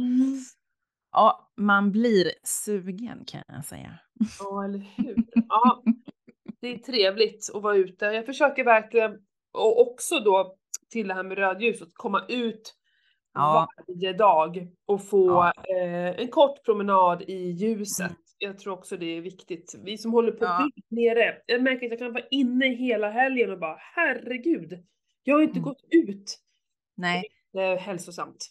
[1.11, 3.99] ja, man blir sugen kan jag säga.
[4.39, 5.15] Ja, eller hur?
[5.49, 5.83] Ja,
[6.61, 8.05] det är trevligt att vara ute.
[8.05, 9.11] Jag försöker verkligen,
[9.53, 10.57] och också då
[10.89, 12.75] till det här med rödljus, att komma ut
[13.33, 13.67] Ja.
[13.87, 15.53] varje dag och få Ja.
[15.75, 18.05] eh, en kort promenad i ljuset.
[18.07, 18.15] Mm.
[18.37, 19.75] Jag tror också det är viktigt.
[19.83, 20.69] Vi som håller på Ja.
[20.89, 24.85] nere, jag märker att jag kan vara inne hela helgen och bara herregud,
[25.23, 25.63] jag har inte Mm.
[25.63, 26.39] gått ut.
[26.95, 27.23] Nej,
[27.53, 28.47] Det är hälsosamt.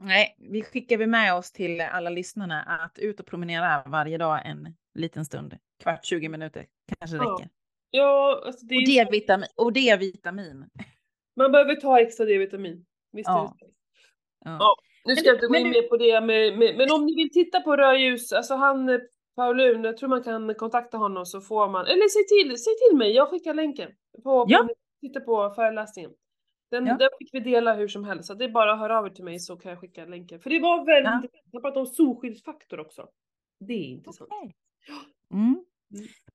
[0.00, 4.40] nej, vi skickar vi med oss till alla lyssnarna att ut och promenera varje dag
[4.46, 5.56] en liten stund.
[5.82, 6.66] Kvart, 20 minuter
[6.98, 7.48] kanske Ja, räcker.
[7.90, 9.48] Ja, alltså det är Och D-vitamin.
[9.56, 10.64] Och D-vitamin.
[11.36, 12.86] Man behöver ta extra D-vitamin.
[13.12, 13.54] Visst är Ja.
[13.58, 13.72] det så.
[14.44, 14.56] Ja.
[14.60, 14.76] Ja.
[15.04, 17.06] Nu ska Men jag inte gå in du- mer på det, med, med, men om
[17.06, 19.00] ni vill titta på rödljus, alltså han,
[19.36, 22.96] Paulun, jag tror man kan kontakta honom så får man, eller säg till, säg till
[22.98, 23.90] mig, jag skickar länken.
[24.22, 24.58] På, Ja.
[24.68, 26.10] på, tittar på föreläsningen.
[26.70, 26.96] Den, Ja.
[26.96, 29.10] den fick vi dela hur som helst, så det är bara att höra av er
[29.10, 30.40] till mig så kan jag skicka länken.
[30.40, 31.16] För det var väldigt Ja.
[31.16, 33.08] intressant, jag pratade om solskyddsfaktor också.
[33.60, 34.30] Det är intressant.
[34.32, 34.54] Okej.
[35.32, 35.64] Mm.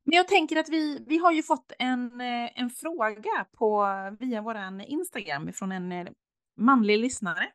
[0.06, 3.88] Men jag tänker att vi, vi har ju fått en, eh, en fråga på,
[4.20, 6.08] via våran Instagram från en eh,
[6.58, 7.52] manlig lyssnare.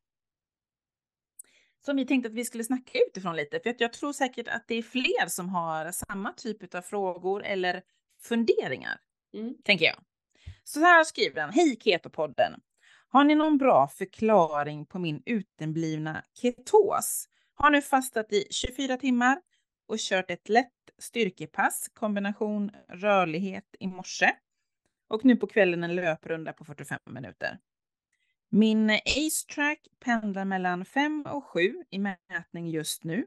[1.84, 4.74] Som vi tänkte att vi skulle snacka utifrån lite, för jag tror säkert att det
[4.74, 7.82] är fler som har samma typ av frågor eller
[8.22, 9.00] funderingar,
[9.34, 9.54] Mm.
[9.64, 9.96] tänker jag.
[10.64, 12.60] Så här skriver han, hej Ketopodden!
[13.08, 17.28] Har ni någon bra förklaring på min uteblivna ketos?
[17.54, 19.40] Har nu fastat i 24 timmar
[19.88, 24.30] och kört ett lätt styrkepass, kombination rörlighet i morse
[25.08, 27.58] och nu på kvällen en löprunda på 45 minuter.
[28.48, 31.60] Min Ace-track pendlar mellan 5 och 7
[31.90, 33.26] i mätning just nu.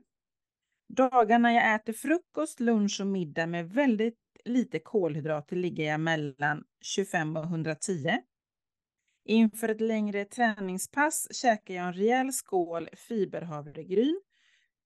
[0.90, 7.38] Dagarna jag äter frukost, lunch och middag med väldigt lite kolhydrater ligger jag mellan 25
[7.38, 8.18] och 110.
[9.26, 14.22] Inför ett längre träningspass käkar jag en rejäl skål fiberhavregryn,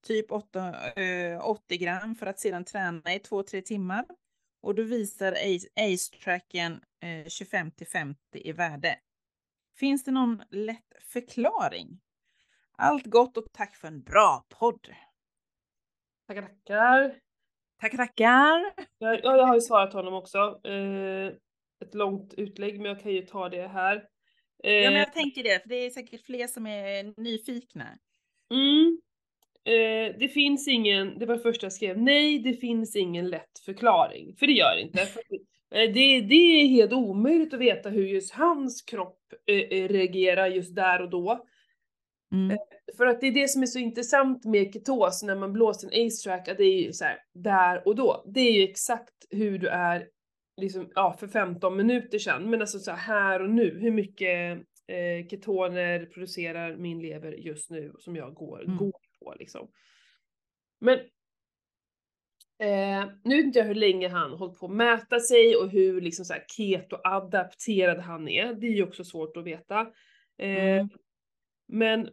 [0.04, 4.06] typ 8, eh, 80 gram för att sedan träna i 2-3 timmar.
[4.62, 9.00] Och då visar Ace- Ace-tracken eh, 25 till 50 i värde.
[9.80, 12.00] Finns det någon lätt förklaring?
[12.78, 14.88] Allt gott och tack för en bra podd.
[16.28, 17.20] Tackar, tackar.
[17.82, 18.74] Tackar, tackar.
[18.98, 20.60] Jag, ja, jag har ju svarat honom också.
[20.64, 21.28] Eh,
[21.86, 23.96] ett långt utlägg, men jag kan ju ta det här.
[24.64, 27.98] Eh, Ja, men jag tänker det, för det är säkert fler som är nyfikna.
[28.52, 29.02] Mm.
[29.68, 33.60] Eh, det finns ingen, det var det första jag skrev, nej det finns ingen lätt
[33.66, 34.36] förklaring.
[34.36, 35.02] För det gör det inte.
[35.72, 40.48] Eh, det, det är helt omöjligt att veta hur just hans kropp eh, eh, reagerar
[40.48, 41.46] just där och då.
[42.34, 42.58] Mm.
[42.98, 46.08] För att det är det som är så intressant med ketos när man blåser en
[46.08, 48.24] ace track, att det är ju så här, där och då.
[48.34, 50.08] Det är ju exakt hur du är
[50.62, 54.58] liksom, ja, för 15 minuter sedan, men alltså så här, här och nu, hur mycket
[54.88, 58.78] eh, ketoner producerar min lever just nu som jag går, Mm.
[58.78, 59.72] går på liksom.
[60.80, 61.00] Men
[62.60, 66.02] eh, nu vet inte jag hur länge han hållit på att mäta sig och hur
[66.02, 68.54] liksom så här keto-adapterad han är.
[68.54, 69.80] Det är ju också svårt att veta.
[70.38, 70.90] Eh, Mm.
[71.68, 72.10] men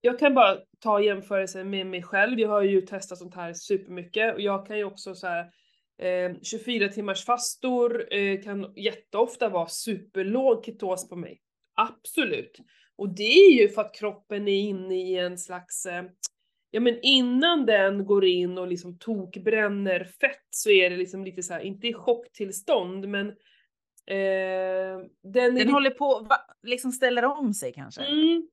[0.00, 2.38] jag kan bara ta jämförelsen med mig själv.
[2.40, 5.50] Jag har ju testat sånt här supermycket och jag kan ju också så här
[5.98, 11.40] eh, 24 timmars fastor eh, kan jätteofta vara superlåg ketos på mig.
[11.74, 12.58] Absolut.
[12.96, 16.04] Och det är ju för att kroppen är inne i en slags eh,
[16.74, 21.42] Ja men innan den går in och liksom tokbränner fett så är det liksom lite
[21.42, 23.28] så här, inte i chocktillstånd men
[24.06, 28.02] eh, den Den håller på, va, liksom ställer om sig kanske.
[28.02, 28.48] mm,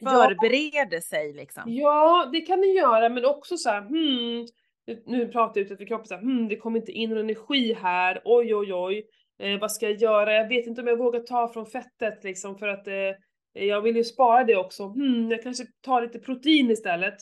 [0.00, 1.62] ja, Förbereder sig liksom.
[1.66, 4.46] Ja, det kan den göra, men också så här, hmm,
[4.86, 8.22] nu, nu pratar jag utanför kroppen såhär, hmm, det kommer inte in någon energi här,
[8.24, 9.06] oj oj oj.
[9.38, 10.34] Eh, vad ska jag göra?
[10.34, 13.12] Jag vet inte om jag vågar ta från fettet liksom för att eh,
[13.52, 14.86] jag vill ju spara det också.
[14.88, 17.14] Hmm, jag kanske tar lite protein istället.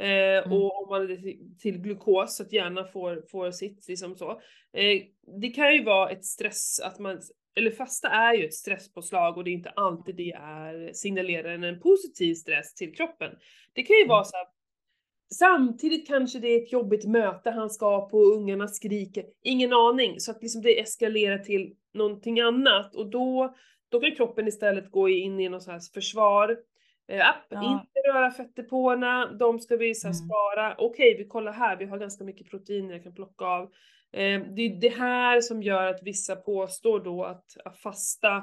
[0.00, 0.52] Eh, Mm.
[0.52, 4.30] Och om man till, till glukos så att hjärnan får, får sitt liksom så.
[4.72, 5.02] Eh,
[5.40, 7.20] det kan ju vara ett stress att man,
[7.56, 11.80] eller fasta är ju ett stresspåslag och det är inte alltid det är signalerar en
[11.80, 13.30] positiv stress till kroppen.
[13.72, 14.24] Det kan ju vara Mm.
[14.24, 14.46] så här,
[15.34, 19.24] Samtidigt kanske det är ett jobbigt möte han ska på och ungarna skriker.
[19.42, 20.20] Ingen aning.
[20.20, 23.54] Så att liksom det eskalerar till någonting annat och då,
[23.88, 26.56] då kan kroppen istället gå in i något så här försvar.
[27.08, 27.72] Eh, app, Ja.
[27.72, 30.26] inte röra fettdepåerna, de ska vi så här Mm.
[30.28, 30.74] spara.
[30.78, 33.62] Okej, vi kollar här, vi har ganska mycket proteiner jag kan plocka av.
[34.12, 38.36] Eh, det är det här som gör att vissa påstår då att, att fasta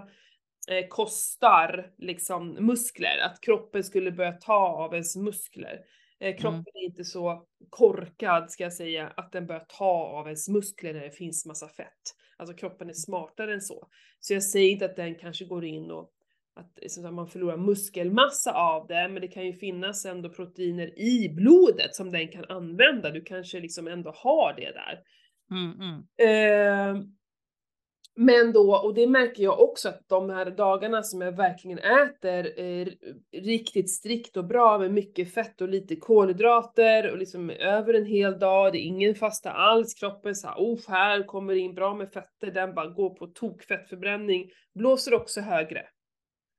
[0.69, 5.79] eh, kostar liksom muskler, att kroppen skulle börja ta av ens muskler.
[6.21, 9.86] Eh, kroppen är inte så korkad ska jag säga, att den börjar ta
[10.19, 12.15] av ens muskler när det finns massa fett.
[12.38, 13.88] Alltså kroppen är smartare än så.
[14.19, 16.12] Så jag säger inte att den kanske går in och
[16.55, 20.99] att, liksom, att man förlorar muskelmassa av det, men det kan ju finnas ändå proteiner
[20.99, 23.10] i blodet som den kan använda.
[23.10, 24.99] Du kanske liksom ändå har det där.
[25.51, 26.01] Mm, mm.
[26.17, 27.03] Eh,
[28.15, 32.60] men då, och det märker jag också att de här dagarna som jag verkligen äter
[32.60, 32.88] eh,
[33.32, 38.39] riktigt strikt och bra med mycket fett och lite kolhydrater och liksom över en hel
[38.39, 41.95] dag, det är ingen fasta alls, kroppen så här, oh, här kommer det in bra
[41.95, 45.86] med fetter, den bara går på tokfettförbränning, blåser också högre.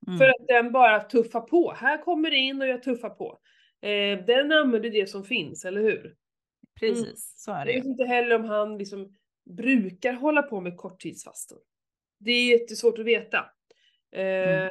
[0.07, 0.19] Mm.
[0.19, 3.39] För att den bara tuffar på, här kommer det in och jag tuffar på.
[3.81, 6.15] Eh, den använder det som finns, eller hur?
[6.79, 7.89] Precis, så är Jag det vet ju.
[7.89, 11.59] inte heller om han liksom brukar hålla på med korttidsfastor.
[12.19, 13.45] Det är jättesvårt att veta.
[14.11, 14.69] Eh, Mm.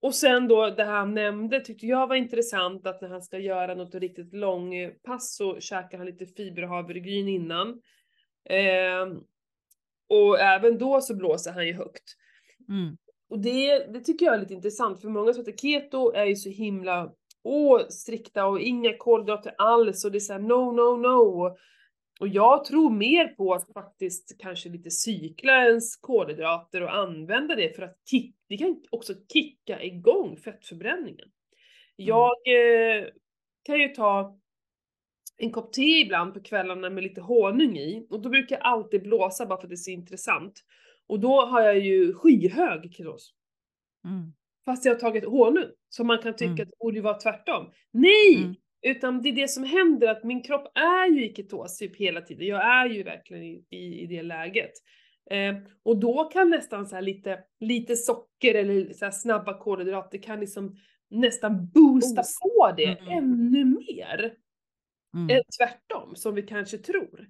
[0.00, 3.74] Och sen då det han nämnde tyckte jag var intressant att när han ska göra
[3.74, 7.68] något riktigt långpass så käkar han lite fiberhavregryn innan.
[8.44, 9.18] Eh,
[10.08, 12.04] och även då så blåser han ju högt.
[12.68, 12.96] Mm.
[13.30, 16.36] Och det, det tycker jag är lite intressant för många som heter keto är ju
[16.36, 21.56] så himla åh, strikta och inga kolhydrater alls och det är såhär no, no, no.
[22.18, 27.76] Och jag tror mer på att faktiskt kanske lite cykla ens kolhydrater och använda det
[27.76, 31.28] för att kick, det kan också kicka igång fettförbränningen.
[31.96, 33.04] Jag eh,
[33.62, 34.38] kan ju ta
[35.36, 39.02] en kopp te ibland på kvällarna med lite honung i och då brukar jag alltid
[39.02, 40.64] blåsa bara för att det är så intressant.
[41.06, 43.32] Och då har jag ju skyhög ketos.
[44.04, 44.32] Mm.
[44.64, 45.70] Fast jag har tagit honung.
[45.88, 46.62] Så man kan tycka Mm.
[46.62, 47.72] att det borde vara tvärtom.
[47.90, 48.36] Nej!
[48.36, 48.54] Mm.
[48.82, 52.20] Utan det är det som händer att min kropp är ju i ketos typ hela
[52.20, 52.46] tiden.
[52.46, 54.70] Jag är ju verkligen i, i, i det läget.
[55.30, 60.76] Eh, och då kan nästan så lite, lite socker eller så snabba kolhydrater kan liksom
[61.10, 62.40] nästan boosta Boost.
[62.40, 63.18] på det Mm.
[63.18, 64.34] ännu mer.
[65.14, 65.36] Mm.
[65.36, 67.26] Än tvärtom, som vi kanske tror.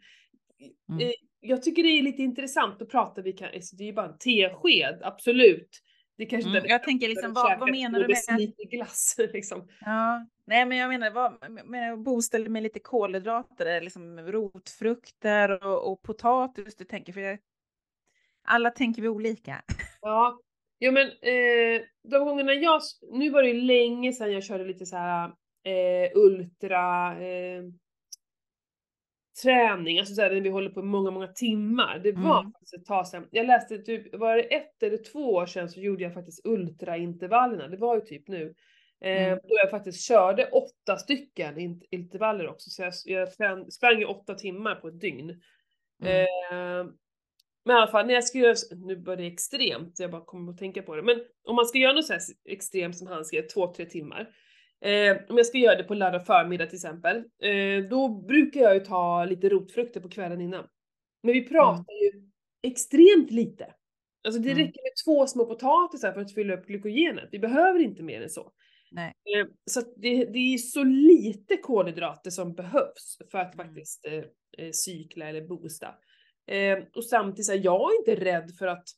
[0.91, 1.01] Mm.
[1.07, 3.93] Eh, Jag tycker det är lite intressant, då pratar vi, kan- alltså det är ju
[3.93, 5.69] bara en tesked, absolut.
[6.17, 6.57] Det kanske Mm.
[6.57, 9.69] inte Jag tänker liksom, vad, vad menar du med att lite glass liksom.
[9.81, 16.03] Ja, nej men jag menar, vad med boosta med lite kolhydrater, liksom rotfrukter och, och
[16.03, 17.39] potatis du tänker, för jag,
[18.43, 19.63] alla tänker vi olika.
[20.01, 20.41] Ja.
[20.81, 22.81] Jo men eh, de gångerna jag,
[23.13, 25.33] nu var det ju länge sedan jag körde lite så här
[25.65, 27.63] eh, ultra eh,
[29.43, 31.99] träning, alltså så här, när vi håller på många, många timmar.
[31.99, 32.53] Det var Mm.
[32.53, 33.29] faktiskt ett tag sedan.
[33.31, 37.69] Jag läste typ, var det ett eller två år sedan så gjorde jag faktiskt ultraintervallerna,
[37.69, 38.55] det var ju typ nu.
[39.01, 39.39] Eh, Mm.
[39.43, 43.33] Då jag faktiskt körde åtta stycken int- intervaller också, så jag, jag
[43.73, 45.41] sprang, ju åtta timmar på ett dygn.
[46.03, 46.23] Mm.
[46.23, 46.93] Eh,
[47.65, 48.55] men i alla fall, när jag ska göra,
[48.87, 51.79] nu börjar det extremt, jag bara kommer att tänka på det, men om man ska
[51.79, 54.35] göra något så här extremt som han skrev, två, tre timmar.
[54.81, 58.75] Eh, om jag ska göra det på lördag förmiddag till exempel, eh, då brukar jag
[58.75, 60.67] ju ta lite rotfrukter på kvällen innan.
[61.23, 62.29] Men vi pratar ju
[62.63, 63.75] extremt lite.
[64.27, 64.59] Alltså det Mm.
[64.59, 67.29] räcker med två små potatisar för att fylla upp glykogenet.
[67.33, 68.53] Vi behöver inte mer än så.
[68.91, 69.13] Nej.
[69.37, 73.67] Eh, Så det, det är så lite kolhydrater som behövs för att Mm.
[73.67, 74.25] faktiskt eh,
[74.59, 75.95] eh, cykla eller boosta.
[76.47, 78.89] Eh, och samtidigt så här, jag är inte rädd för att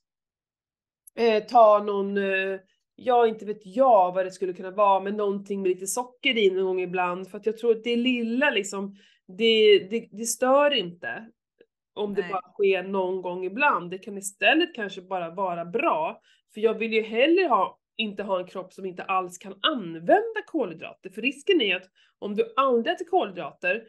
[1.17, 2.61] eh, ta någon, eh,
[2.97, 6.51] ja inte vet jag vad det skulle kunna vara, men någonting med lite socker i
[6.51, 7.29] någon gång ibland.
[7.29, 8.97] För att jag tror att det lilla liksom,
[9.39, 11.31] det, det, det stör inte.
[11.95, 12.31] Om det Nej.
[12.33, 13.91] bara sker någon gång ibland.
[13.91, 16.21] Det kan istället kanske bara vara bra.
[16.55, 20.43] För jag vill ju hellre ha, inte ha en kropp som inte alls kan använda
[20.47, 21.11] kolhydrater.
[21.11, 21.87] För risken är att
[22.19, 23.83] om du aldrig äter kolhydrater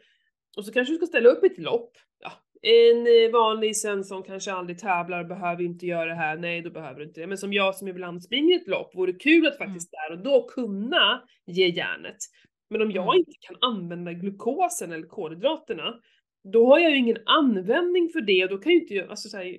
[0.56, 1.92] och så kanske du ska ställa upp ett lopp.
[2.20, 6.36] Ja, en eh, vanlig sen som kanske aldrig tävlar behöver inte göra det här.
[6.36, 7.26] Nej, då behöver du inte det.
[7.26, 10.48] Men som jag som ibland springer ett lopp, vore kul att faktiskt där och då
[10.48, 12.16] kunna ge järnet.
[12.70, 13.18] Men om jag Mm.
[13.18, 15.94] inte kan använda glukosen eller kolhydraterna,
[16.52, 19.28] då har jag ju ingen användning för det och då kan ju inte jag, alltså
[19.28, 19.56] så här,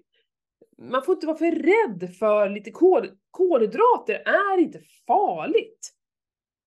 [0.92, 5.94] man får inte vara för rädd för lite kol, kolhydrater är inte farligt.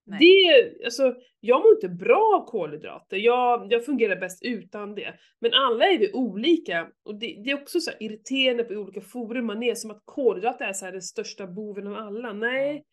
[0.06, 0.18] Nej.
[0.20, 5.14] Det, alltså, jag mår inte bra av kolhydrater, jag, jag fungerar bäst utan det.
[5.40, 9.46] Men alla är vi olika och det, det är också så irriterande på olika forum
[9.46, 12.32] man är, som att kolhydrater är så den största boven av alla.
[12.32, 12.84] Nej,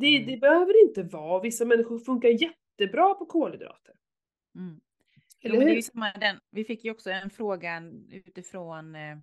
[0.00, 0.26] det, Mm.
[0.26, 1.42] det behöver inte vara.
[1.42, 3.94] Vissa människor funkar jättebra på kolhydrater.
[4.54, 4.80] Mm.
[5.40, 9.18] Jo, men det är samma, den, vi fick ju också en fråga utifrån eh,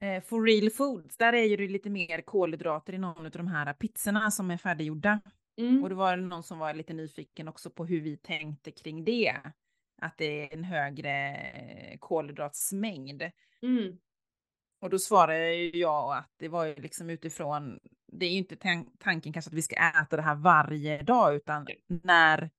[0.00, 1.16] For Real Foods.
[1.16, 4.56] Där är ju det lite mer kolhydrater i någon av de här pizzorna som är
[4.56, 5.20] färdiggjorda.
[5.58, 5.82] Mm.
[5.82, 9.36] Och det var någon som var lite nyfiken också på hur vi tänkte kring det.
[10.02, 13.22] Att det är en högre eh, kolhydratsmängd.
[13.62, 13.98] Mm.
[14.80, 17.78] Och då svarade jag att det var ju liksom utifrån,
[18.12, 21.34] det är ju inte tan- tanken kanske att vi ska äta det här varje dag,
[21.34, 22.50] utan när,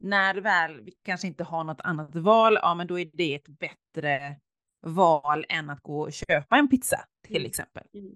[0.00, 3.48] när väl vi kanske inte har något annat val, ja men då är det ett
[3.48, 4.40] bättre
[4.80, 7.46] val än att gå och köpa en pizza till Mm.
[7.48, 7.82] exempel.
[7.94, 8.12] Mm.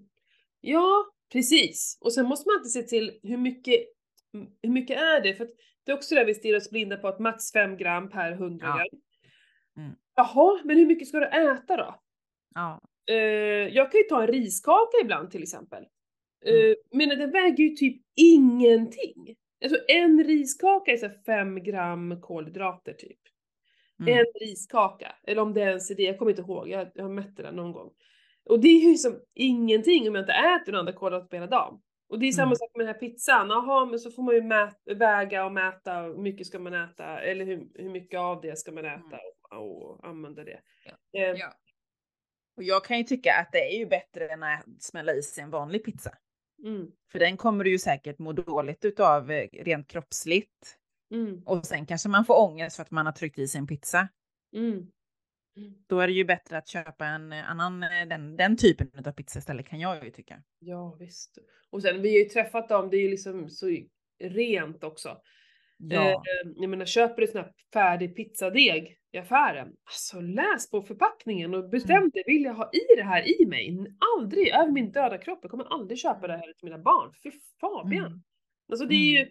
[0.61, 1.97] Ja, precis.
[2.01, 3.75] Och sen måste man alltid se till hur mycket,
[4.63, 5.33] hur mycket är det?
[5.33, 5.51] För att
[5.85, 8.65] det är också där vi stirrar oss blinda på att max 5 gram per 100
[8.67, 8.75] Ja.
[8.75, 9.01] gram.
[9.85, 9.95] Mm.
[10.15, 11.95] Jaha, men hur mycket ska du äta då?
[12.55, 13.15] Ja, Eh,
[13.75, 15.83] jag kan ju ta en riskaka ibland till exempel.
[16.45, 16.75] Eh, Mm.
[16.91, 19.35] Men den väger ju typ ingenting.
[19.63, 23.19] Alltså en riskaka är så här 5 gram kolhydrater typ.
[23.99, 24.17] Mm.
[24.19, 27.09] En riskaka, eller om det ens är det, jag kommer inte ihåg, jag, jag har
[27.11, 27.91] mätt det där någon gång.
[28.45, 31.47] Och det är ju som ingenting om jag inte äter några andra kolhydrater på hela
[31.47, 31.81] dagen.
[32.09, 32.55] Och det är samma Mm.
[32.55, 36.01] sak med den här pizzan, jaha men så får man ju mät, väga och mäta
[36.01, 39.19] hur mycket ska man äta, eller hur, hur mycket av det ska man äta
[39.51, 40.59] och, och använda det.
[40.85, 41.19] Ja.
[41.19, 41.53] Eh, ja.
[42.57, 45.43] Och jag kan ju tycka att det är ju bättre än att smälla i sig
[45.43, 46.11] en vanlig pizza.
[46.65, 50.77] mm, För den kommer du ju säkert må dåligt utav eh, rent kroppsligt.
[51.13, 53.67] Mm, Och sen kanske man får ångest för att man har tryckt i sig en
[53.67, 54.07] pizza.
[54.55, 54.87] mm.
[55.57, 55.73] Mm.
[55.87, 59.39] Då är det ju bättre att köpa en annan, eh, den, den typen av pizza
[59.39, 60.43] istället kan jag ju tycka.
[60.59, 61.37] Ja visst.
[61.69, 63.77] Och sen vi har ju träffat dem, det är ju liksom så
[64.23, 65.17] rent också.
[65.77, 70.81] Ja, Eh, jag menar köper du sån här färdig pizzadeg i affären, alltså läs på
[70.81, 72.09] förpackningen och bestäm Mm.
[72.09, 73.77] dig, vill jag ha i det här i mig?
[74.17, 77.13] Aldrig, över min döda kropp, jag kommer aldrig köpa det här till mina barn.
[77.23, 78.05] Fy Fabian!
[78.05, 78.21] Mm.
[78.71, 79.27] Alltså det är ju, eh,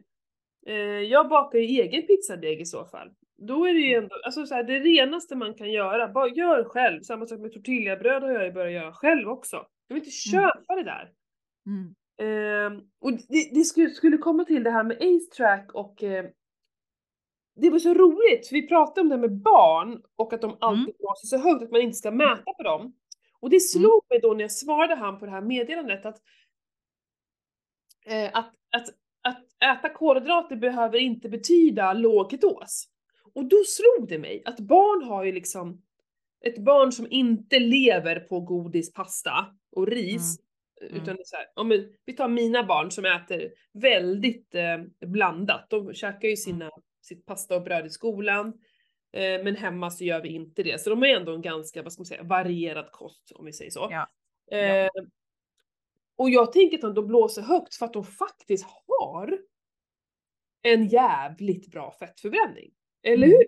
[1.09, 3.11] jag bakar ju egen pizzadeg i så fall.
[3.37, 4.03] Då är det ju Mm.
[4.05, 7.01] ändå, alltså så här, det renaste man kan göra, bara gör själv.
[7.03, 9.57] Samma sak med tortillabröd har jag ju börjat göra själv också.
[9.89, 11.13] Jag vill inte köpa det där.
[11.67, 11.95] Mm.
[12.19, 16.25] Ehm, och det, det skulle, skulle komma till det här med Ace Track och eh,
[17.57, 20.57] det var så roligt, för vi pratade om det här med barn och att de
[20.61, 22.93] alltid blåser så högt att man inte ska mäta på dem.
[23.41, 26.17] Och det slog mig då när jag svarade han på det här meddelandet att,
[28.07, 28.87] eh, att, att
[29.63, 32.89] äta kolhydrater behöver inte betyda låg ketos.
[33.35, 35.83] Och då slog det mig att barn har ju liksom,
[36.45, 40.39] ett barn som inte lever på godis, pasta och ris,
[40.91, 41.03] Mm.
[41.03, 45.07] utan det är så här, ja, men vi tar mina barn som äter väldigt eh,
[45.07, 45.71] blandat.
[45.71, 46.71] De käkar ju sina,
[47.03, 48.47] sitt pasta och bröd i skolan.
[49.13, 50.81] Eh, men hemma så gör vi inte det.
[50.81, 53.53] Så de har ju ändå en ganska, vad ska man säga, varierad kost om vi
[53.53, 53.89] säger så.
[53.91, 54.09] Ja.
[54.57, 54.91] Eh,
[56.17, 59.39] och jag tänker att de blåser högt för att de faktiskt har
[60.63, 62.71] en jävligt bra fettförbränning.
[63.03, 63.39] Eller Mm.
[63.39, 63.47] hur?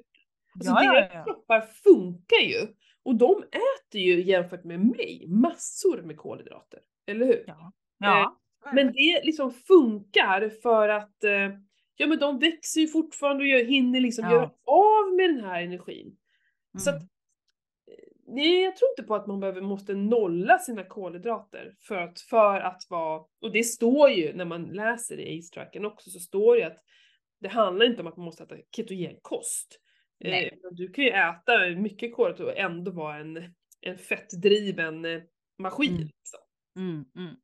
[0.55, 1.25] Alltså Ja, ja, deras ja.
[1.25, 2.67] kroppar funkar ju.
[3.03, 6.81] Och de äter ju jämfört med mig massor med kolhydrater.
[7.07, 7.45] Eller hur?
[7.47, 7.73] Ja.
[7.99, 8.41] ja.
[8.75, 11.51] Men det liksom funkar för att eh,
[11.97, 14.33] ja men de växer ju fortfarande och gör, hinner liksom Ja.
[14.33, 16.17] göra av med den här energin.
[16.79, 17.03] Så att, Mm.
[17.05, 17.09] eh,
[18.35, 22.61] nej jag tror inte på att man behöver, måste nolla sina kolhydrater för att, för
[22.61, 26.67] att vara, och det står ju när man läser i ACE-tracken också så står det
[26.67, 26.79] att
[27.41, 29.81] det handlar inte om att man måste äta ketogen kost.
[30.25, 35.21] Eh, du kan ju äta mycket kolhydrater och ändå vara en, en fettdriven eh,
[35.59, 35.91] maskin.
[35.91, 36.03] Mm.
[36.03, 36.41] Liksom.
[36.77, 37.05] Mm.
[37.17, 37.37] Mm.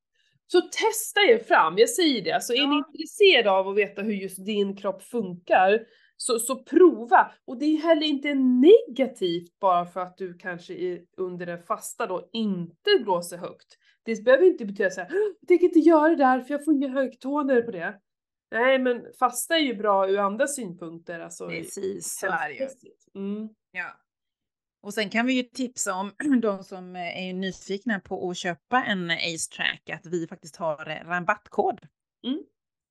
[0.47, 2.33] Så testa er fram, jag säger det.
[2.33, 2.85] Alltså är ni Ja.
[2.89, 5.87] intresserade av att veta hur just din kropp funkar,
[6.23, 7.33] så, så prova.
[7.45, 12.07] Och det är heller inte negativt bara för att du kanske i, under en fasta
[12.07, 13.79] då inte blåser högt.
[14.03, 15.09] Det behöver inte betyda såhär,
[15.41, 18.01] jag tänker inte göra det där för jag får inga högtoner på det.
[18.51, 21.21] Nej men fasta är ju bra ur andra synpunkter.
[21.21, 22.69] Alltså, Precis, så är det ju.
[23.15, 23.49] Mm.
[23.71, 24.01] Ja.
[24.83, 26.13] Och sen kan vi ju tipsa om
[26.43, 30.91] de som eh, är nyfikna på att köpa en Ace Track att vi faktiskt har
[30.91, 31.81] eh, rabattkod.
[32.27, 32.43] Mm.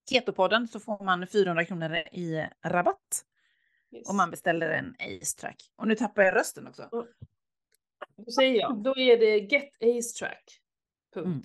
[0.10, 3.26] Ketopodden så får man 400 kronor i rabatt
[3.92, 4.10] Yes.
[4.10, 5.56] om man beställer en Ace Track.
[5.76, 6.90] Och nu tappar jag rösten också.
[8.26, 11.42] Då säger jag, då är det getacetrack.se Mm.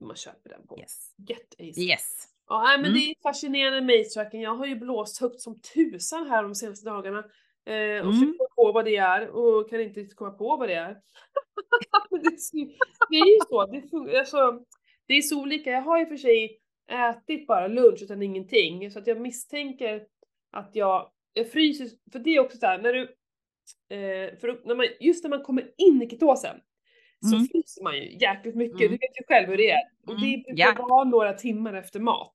[0.00, 0.78] man köper den på.
[0.78, 1.14] Yes.
[1.16, 1.80] Get Ace.
[1.80, 2.28] Yes.
[2.48, 2.92] Ja, men Mm.
[2.92, 4.40] det är fascinerande med ace-tracken.
[4.40, 7.18] Jag har ju blåst högt som tusan här de senaste dagarna.
[7.18, 7.24] Eh,
[7.74, 8.12] och Mm.
[8.12, 11.00] försöker komma på vad det är och kan inte komma på vad det är.
[13.10, 14.64] Det, är ju så, det, alltså,
[15.06, 15.70] det är så olika.
[15.70, 16.60] Jag har i och för sig
[16.90, 20.02] ätit bara lunch utan ingenting så att jag misstänker
[20.52, 23.02] att jag, jag fryser, för det är också så här, när du,
[23.96, 26.56] eh, för när man, just när man kommer in i ketosen
[27.30, 27.46] så Mm.
[27.48, 28.90] fryser man ju jäkligt mycket, Mm.
[28.92, 29.80] du vet ju själv hur det är.
[30.06, 30.86] Och det Mm, brukar ja.
[30.88, 32.34] vara några timmar efter mat.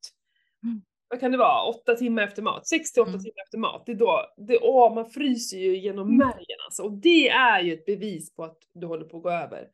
[0.63, 0.81] Mm.
[1.07, 1.63] Vad kan det vara?
[1.69, 2.67] Åtta timmar efter mat?
[2.67, 3.23] Sex till åtta Mm.
[3.23, 3.83] timmar efter mat.
[3.85, 6.17] Det är då, det, åh, man fryser ju genom Mm.
[6.17, 6.83] märgen alltså.
[6.83, 9.67] Och det är ju ett bevis på att du håller på att gå över.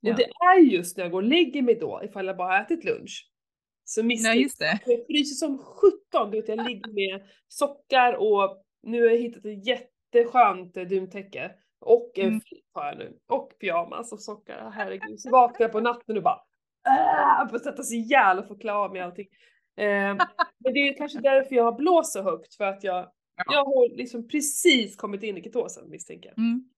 [0.00, 0.10] Ja.
[0.12, 2.84] Och det är just när jag går och lägger mig då, ifall jag bara ätit
[2.84, 3.28] lunch.
[3.84, 4.80] Så Nej, misstänker just det.
[4.86, 6.30] jag fryser som sjutton.
[6.30, 11.52] Du vet, jag ligger med sockar och nu har jag hittat ett jätteskönt eh, duntäcke.
[11.80, 12.40] Och en Mm.
[12.40, 13.18] filt har jag nu.
[13.28, 14.70] Och pyjamas och sockar.
[14.70, 15.20] Herregud.
[15.20, 16.40] Så vaknar jag på natten och bara
[17.42, 19.26] äh, får sätta sig ihjäl och få klä av mig allting.
[19.76, 20.14] Eh,
[20.64, 23.44] men det är kanske därför jag har blåst så högt för att jag, Ja.
[23.52, 26.38] jag har liksom precis kommit in i ketosen misstänker jag.
[26.38, 26.68] Mm.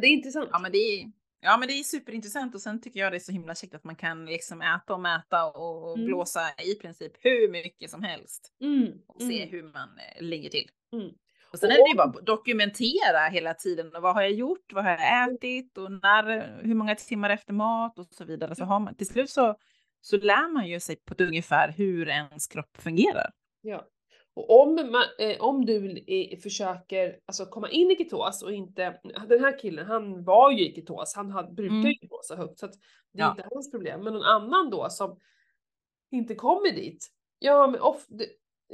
[0.00, 0.48] Det är intressant.
[0.52, 3.20] Ja, men det är, ja, men det är superintressant och sen tycker jag det är
[3.20, 6.06] så himla käckt att man kan liksom äta och mäta och Mm.
[6.06, 10.50] blåsa i princip hur mycket som helst Mm, och se mm, hur man eh, ligger
[10.50, 10.70] till.
[10.92, 11.10] mm.
[11.52, 13.96] Och sen Och är det ju bara att dokumentera hela tiden.
[13.96, 14.72] Och vad har jag gjort?
[14.72, 15.78] Vad har jag ätit?
[15.78, 18.54] Och när, hur många timmar efter mat och så vidare.
[18.54, 19.56] Så har man, till slut så,
[20.00, 23.30] så lär man ju sig på ett ungefär hur ens kropp fungerar.
[23.60, 23.84] Ja.
[24.38, 29.00] Och om, man, eh, om du eh, försöker alltså, komma in i ketos och inte,
[29.28, 31.90] den här killen han var ju i ketos, han hade, brukar Mm.
[31.90, 32.72] ju så högt så att
[33.12, 33.30] det är Ja.
[33.30, 34.00] inte hans problem.
[34.04, 35.18] Men någon annan då som
[36.10, 37.08] inte kommer dit,
[37.38, 38.06] ja men of,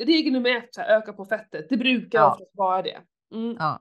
[0.00, 2.32] regel nummer ett, så här, öka på fettet, det brukar Ja.
[2.32, 3.00] oftast vara det.
[3.34, 3.56] Mm.
[3.58, 3.80] Ja.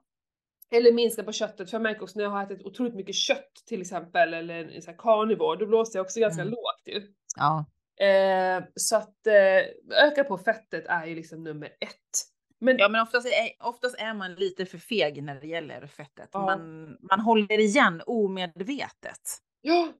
[0.72, 3.54] Eller minska på köttet, för jag märker också när jag har ätit otroligt mycket kött
[3.68, 6.52] till exempel, eller en så här carnivore, då blåser jag också ganska Mm.
[6.52, 7.14] lågt ju.
[7.38, 7.66] Ja.
[8.02, 12.30] Eh, så att eh, öka på fettet är ju liksom nummer ett.
[12.60, 16.30] Men Ja, men oftast är, oftast är man lite för feg när det gäller fettet.
[16.34, 16.40] Ja.
[16.46, 19.22] Man, man håller igen omedvetet.
[19.62, 19.94] ja!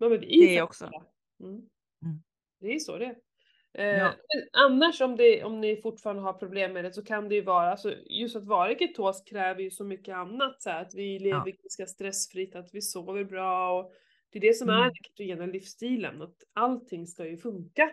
[0.00, 0.84] Men, men vi är Det är också.
[1.40, 1.52] Mm.
[2.02, 2.22] Mm.
[2.60, 3.16] Det är så det är.
[3.74, 4.12] Eh, Ja.
[4.52, 7.70] annars om, det, om ni fortfarande har problem med det så kan det ju vara,
[7.70, 11.18] alltså just att vara i ketos kräver ju så mycket annat så här, att vi
[11.18, 11.54] lever Ja.
[11.62, 13.92] ganska stressfritt, att vi sover bra och
[14.30, 14.84] det är det som är Mm.
[14.84, 17.90] den ketogena livsstilen, att allting ska ju funka.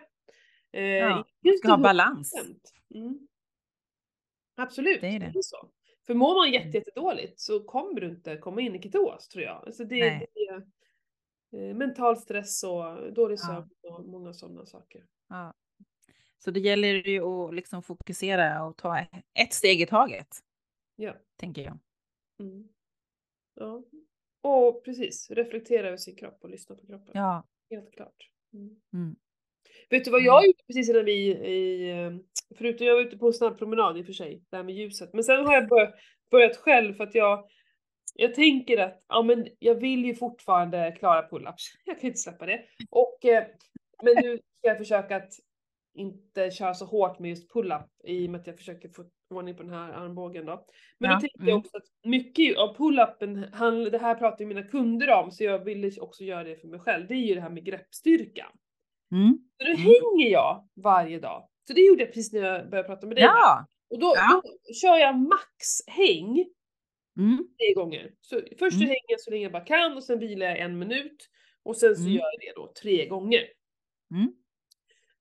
[0.72, 1.24] Eh, Ja,
[1.58, 2.34] Ska ha balans.
[2.34, 2.60] 100%.
[2.94, 3.28] Mm.
[4.54, 5.42] Absolut, Det är det.
[5.42, 5.70] så.
[6.06, 6.54] För mår man Mm.
[6.64, 9.56] jätte, jättedåligt så kommer du inte komma in i ketos tror jag.
[9.66, 10.26] Alltså det, Nej.
[10.34, 10.66] det är
[11.70, 13.46] eh, mental stress och dålig Ja.
[13.46, 15.04] sömn och många sådana saker.
[15.28, 15.54] Ja.
[16.38, 18.98] Så det gäller ju att liksom fokusera och ta
[19.34, 20.28] ett steg i taget,
[20.96, 21.14] Ja.
[21.36, 21.78] tänker jag.
[22.40, 22.68] Mm.
[23.54, 23.82] ja.
[24.46, 27.10] Och precis, reflektera över sin kropp och lyssna på kroppen.
[27.14, 27.46] Ja.
[27.70, 28.30] Helt klart.
[28.54, 28.76] Mm.
[28.92, 29.16] Mm.
[29.90, 30.26] Vet du vad Mm.
[30.26, 32.12] jag gjorde precis innan vi, i, eh,
[32.58, 35.12] förutom jag var ute på en snabb promenad i och för sig, där med ljuset.
[35.12, 35.94] Men sen har jag börjat,
[36.30, 37.48] börjat själv för att jag,
[38.14, 41.62] jag tänker att, ja men jag vill ju fortfarande klara pull-ups.
[41.84, 42.64] Jag kan inte släppa det.
[42.90, 43.44] Och, eh,
[44.02, 45.32] men nu ska jag försöka att
[45.94, 49.04] inte köra så hårt med just pull-up i och med att jag försöker få
[49.34, 50.66] ordning på den här armbågen då.
[50.98, 51.48] Men Ja, då tänkte mm.
[51.48, 55.64] jag också att mycket av pull-upen, det här pratar ju mina kunder om så jag
[55.64, 57.06] ville också göra det för mig själv.
[57.08, 58.52] Det är ju det här med greppstyrka.
[59.12, 59.38] Mm.
[59.58, 59.80] Så nu Mm.
[59.82, 61.48] hänger jag varje dag.
[61.68, 63.24] Så det gjorde jag precis när jag började prata med dig.
[63.24, 63.66] Ja.
[63.90, 64.42] Och då, Ja.
[64.44, 66.44] då kör jag maxhäng
[67.18, 67.36] Mm.
[67.58, 68.12] tre gånger.
[68.20, 68.88] Så först så Mm.
[68.88, 71.28] hänger jag så länge jag bara kan och sen vilar jag en minut.
[71.62, 72.12] Och sen så Mm.
[72.12, 73.44] gör jag det då tre gånger.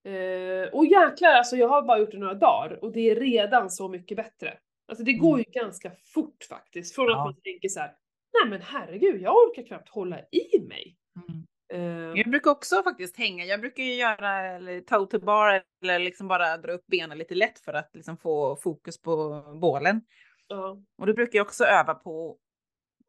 [0.05, 0.63] Mm.
[0.63, 3.69] Eh, och jäklar alltså jag har bara gjort det några dagar och det är redan
[3.69, 4.57] så mycket bättre.
[4.87, 6.95] Alltså det går ju ganska fort faktiskt.
[6.95, 7.13] Från Mm.
[7.17, 7.19] Ja.
[7.21, 7.95] att man tänker så här,
[8.41, 10.95] nej men herregud jag orkar knappt hålla i mig.
[11.27, 11.45] Mm.
[11.73, 13.45] Eh, Jag brukar också faktiskt hänga.
[13.45, 17.35] Jag brukar ju göra eller toe to bar eller liksom bara dra upp benen lite
[17.35, 20.01] lätt för att liksom få fokus på bålen.
[20.47, 20.77] ja.
[20.97, 22.37] Och då brukar jag också öva på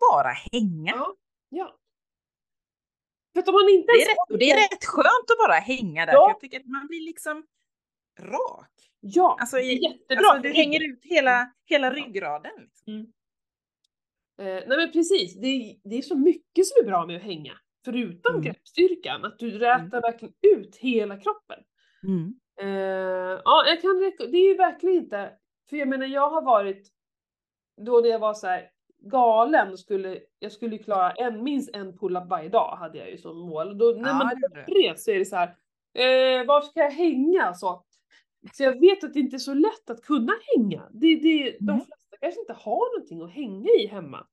[0.01, 0.93] bara hänga.
[0.97, 1.15] Ja.
[1.49, 1.77] ja.
[3.45, 6.07] För om man inte Det är, rätt, och det är rätt skönt att bara hänga
[6.07, 6.25] där, Ja.
[6.27, 7.47] för jag tycker att man blir liksom
[8.21, 8.71] rak.
[9.01, 11.93] Ja, Alltså, i, jättebra alltså du hänger ut hela, hela Ja.
[11.93, 12.53] ryggraden.
[12.59, 13.13] Liksom.
[14.39, 17.23] Eh, nej men precis, det är, det är så mycket som är bra med att
[17.23, 17.53] hänga.
[17.85, 18.45] Förutom Mm.
[18.45, 21.59] greppstyrkan, att du rätar verkligen ut hela kroppen.
[22.07, 22.35] Mm.
[22.61, 25.33] Eh, ja, jag kan det är ju verkligen inte,
[25.71, 26.89] för jag menar jag har varit,
[27.87, 32.29] då när jag var så här galen skulle, jag skulle klara en, minst en pull-up
[32.29, 33.79] varje dag hade jag ju som mål.
[33.79, 34.33] Då, när Ja, man
[34.67, 34.87] du.
[34.87, 35.49] är så är det så här,
[35.95, 37.55] eh, var ska jag hänga?
[37.55, 37.85] Så,
[38.53, 40.83] så jag vet att det inte är så lätt att kunna hänga.
[40.93, 41.77] Det, det, de Nej.
[41.77, 44.27] flesta kanske inte har någonting att hänga i hemma.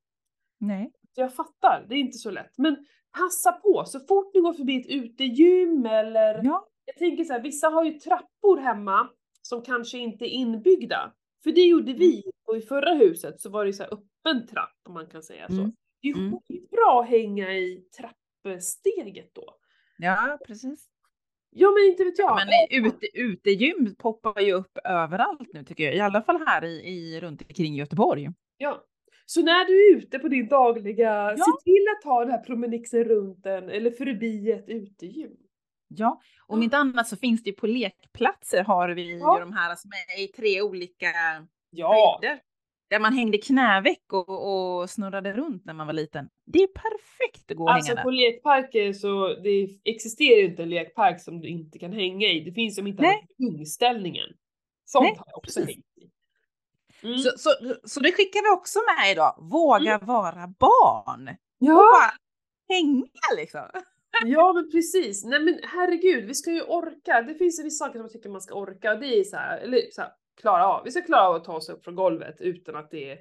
[0.59, 0.91] Nej.
[1.15, 2.57] Så jag fattar, det är inte så lätt.
[2.57, 2.85] Men
[3.17, 6.67] passa på, så fort ni går förbi ett utegym eller Ja.
[6.85, 9.09] jag tänker så här, vissa har ju trappor hemma
[9.41, 11.13] som kanske inte är inbyggda.
[11.43, 13.93] För det gjorde vi, och i förra huset så var det så här
[14.25, 15.53] öppen trapp om man kan säga så.
[15.53, 15.71] Mm.
[16.01, 16.39] Det är Mm.
[16.47, 19.55] skitbra att hänga i trappsteget då.
[19.97, 20.89] Ja, precis.
[21.49, 22.35] Ja men inte vet jag.
[22.35, 25.95] Men ute, utegym poppar ju upp överallt nu tycker jag.
[25.95, 28.29] I alla fall här i, i runt omkring Göteborg.
[28.57, 28.83] Ja.
[29.25, 31.45] Så när du är ute på din dagliga, Ja.
[31.45, 35.31] se till att ta den här promenixen runt den eller förbi ett utegym.
[35.87, 36.63] Ja, om Ja.
[36.63, 39.37] inte annat så finns det ju på lekplatser har vi Ja.
[39.37, 41.07] ju de här som är i tre olika
[41.69, 42.41] Ja, höjder.
[42.89, 46.29] Där man hängde knäveck och, och snurrade runt när man var liten.
[46.45, 48.17] Det är perfekt att gå och alltså hänga på där.
[48.17, 52.39] lekparker så det existerar ju inte en lekpark som du inte kan hänga i.
[52.39, 54.29] Det finns som inte annat ungställningen.
[54.85, 55.75] Sånt Nej, har jag också precis.
[55.75, 56.09] hängt i.
[57.07, 57.17] Mm.
[57.17, 57.49] Så, så,
[57.83, 59.35] så det skickar vi också med idag.
[59.51, 61.27] Våga vara barn.
[61.27, 61.35] Och
[61.67, 62.11] Ja, bara
[62.75, 63.05] hänga
[63.37, 63.61] liksom.
[64.25, 65.23] ja men precis.
[65.25, 67.21] Nej men herregud, vi ska ju orka.
[67.21, 68.95] Det finns ju vissa saker som jag tycker man ska orka.
[68.95, 70.11] Det är så här, eller så här,
[70.41, 70.83] klara av.
[70.83, 73.17] Vi ska klara av att ta oss upp från golvet utan att det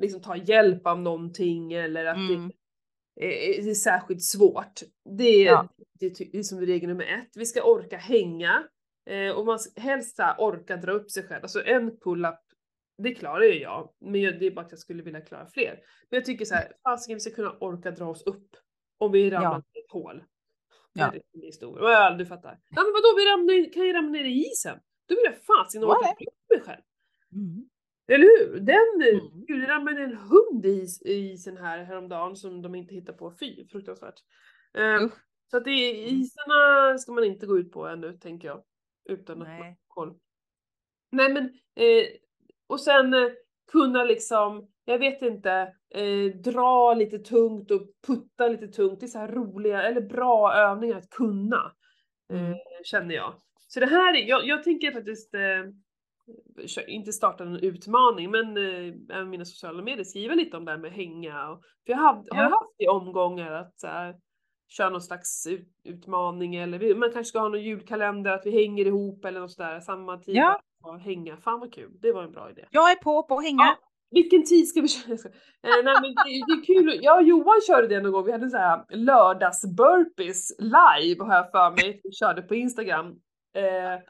[0.00, 2.50] liksom ta hjälp av någonting eller att Mm.
[3.16, 4.80] det är, är särskilt svårt.
[5.18, 5.68] Det är, Ja.
[6.00, 7.30] det, det är som regel nummer ett.
[7.36, 8.68] Vi ska orka hänga
[9.10, 11.42] eh, och man ska helst orka dra upp sig själv.
[11.42, 12.40] Alltså en pull-up,
[13.02, 15.70] det klarar ju jag, men jag, det är bara att jag skulle vilja klara fler.
[16.10, 18.48] Men jag tycker så här, fasiken vi ska kunna orka dra oss upp
[18.98, 19.62] om vi ramlar Ja.
[19.80, 20.24] i ett hål.
[20.92, 21.10] Ja.
[21.12, 21.92] Det är det stora.
[21.92, 22.50] Ja, du fattar.
[22.50, 24.78] Ja men vadå, vi ramlar, kan ju ramla ner i isen.
[25.08, 26.24] Då vill jag fasiken orka det?
[26.56, 26.82] Mig själv.
[27.32, 27.68] Mm.
[28.08, 28.60] Eller hur?
[28.60, 29.44] Den, Mm.
[29.46, 33.12] gud det ramlade en hund i is- i isen här häromdagen som de inte hittar
[33.12, 33.34] på.
[33.40, 34.14] Fy, fruktansvärt.
[34.78, 35.14] Eh, Usch.
[35.50, 36.20] så att det Mm.
[36.20, 38.62] isarna ska man inte gå ut på ännu, tänker jag.
[39.08, 39.78] Utan att man har Nej.
[39.88, 40.14] koll.
[41.12, 41.44] Nej men,
[41.76, 42.06] eh,
[42.66, 43.30] och sen eh,
[43.72, 49.00] kunna liksom, jag vet inte, eh, dra lite tungt och putta lite tungt.
[49.00, 51.72] Det är så här roliga, eller bra övningar att kunna.
[52.32, 52.58] Eh, Mm.
[52.84, 53.34] känner jag.
[53.68, 55.40] Så det här, är- jag, jag tänker faktiskt eh,
[56.86, 60.78] inte starta en utmaning men eh, även mina sociala medier skriva lite om det här
[60.78, 61.48] med hänga.
[61.50, 62.42] Och, för jag har Ja.
[62.42, 64.16] haft i omgångar att så här,
[64.68, 68.50] köra någon slags ut, utmaning eller vi, man kanske ska ha någon julkalender att vi
[68.50, 70.36] hänger ihop eller något sådär samma tid.
[70.36, 70.60] Ja.
[70.82, 71.36] bara hänga.
[71.36, 72.64] Fan vad kul, det var en bra idé.
[72.70, 73.62] Jag är på på att hänga.
[73.64, 73.76] Ja.
[74.10, 75.16] Vilken tid ska vi köra?
[75.62, 75.78] Jag.
[75.78, 76.98] Eh, nej men det, det är kul.
[77.02, 78.24] Jag och Johan körde det någon gång.
[78.24, 82.00] Vi hade så här lördags burpees live har jag för mig.
[82.04, 83.06] Vi körde på Instagram.
[83.54, 84.00] Eh,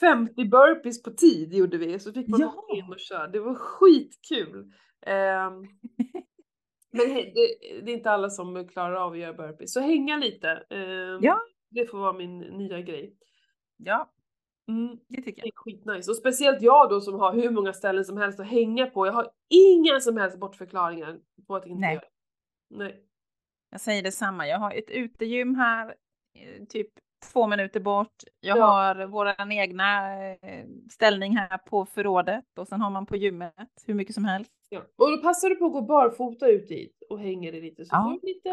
[0.00, 1.98] 50 burpees på tid gjorde vi.
[1.98, 2.46] Så fick man Ja.
[2.46, 3.26] hoppa in och köra.
[3.26, 4.72] Det var skitkul.
[5.06, 5.50] Eh,
[6.92, 9.72] men det, det är inte alla som klarar av att göra burpees.
[9.72, 10.64] Så hänga lite.
[10.70, 11.40] Eh, Ja.
[11.70, 13.16] Det får vara min nya grej.
[13.76, 14.12] Ja,
[14.68, 14.98] Mm.
[15.08, 15.46] det tycker Det jag.
[15.46, 16.10] är skitnice.
[16.10, 19.06] Och speciellt jag då som har hur många ställen som helst att hänga på.
[19.06, 21.94] Jag har inga som helst bortförklaringar på att inte Nej.
[21.94, 22.04] göra.
[22.70, 23.04] Nej.
[23.70, 24.46] Jag säger detsamma.
[24.48, 25.94] Jag har ett utegym här,
[26.34, 26.88] eh, typ
[27.32, 28.14] två minuter bort.
[28.40, 28.64] Jag Ja.
[28.66, 33.54] har våran egna eh, ställning här på förrådet och sen har man på gymmet
[33.86, 34.52] hur mycket som helst.
[34.68, 34.80] Ja.
[34.96, 37.90] Och då passar du på att gå barfota ut dit och hänger det lite så
[37.96, 38.02] Ja.
[38.04, 38.48] får du lite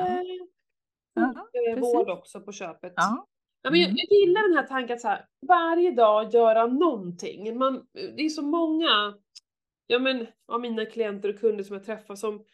[1.15, 2.93] Ja, eh, vård också på köpet.
[2.95, 3.27] Ja,
[3.61, 3.97] Ja, men jag, Mm.
[4.09, 7.57] jag gillar den här tanken att så här, varje dag göra någonting.
[7.57, 9.13] Man, det är så många
[9.87, 12.45] ja, men, av mina klienter och kunder som jag träffar som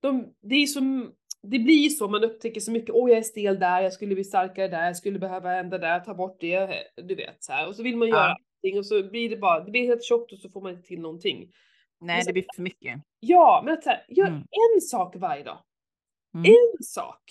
[0.00, 1.12] de, det, är som,
[1.42, 4.14] det blir ju så, man upptäcker så mycket, åh jag är stel där, jag skulle
[4.14, 7.68] bli starkare där, jag skulle behöva ändra där, ta bort det, du vet så här.
[7.68, 8.14] Och så vill man Ja.
[8.16, 10.70] göra allting och så blir det bara, det blir helt tjockt och så får man
[10.72, 11.52] inte till någonting.
[12.00, 13.00] nej det blir för mycket.
[13.20, 14.38] Ja, men att så här, gör Mm.
[14.74, 15.58] en sak varje dag.
[16.34, 16.44] Mm.
[16.46, 17.22] En sak.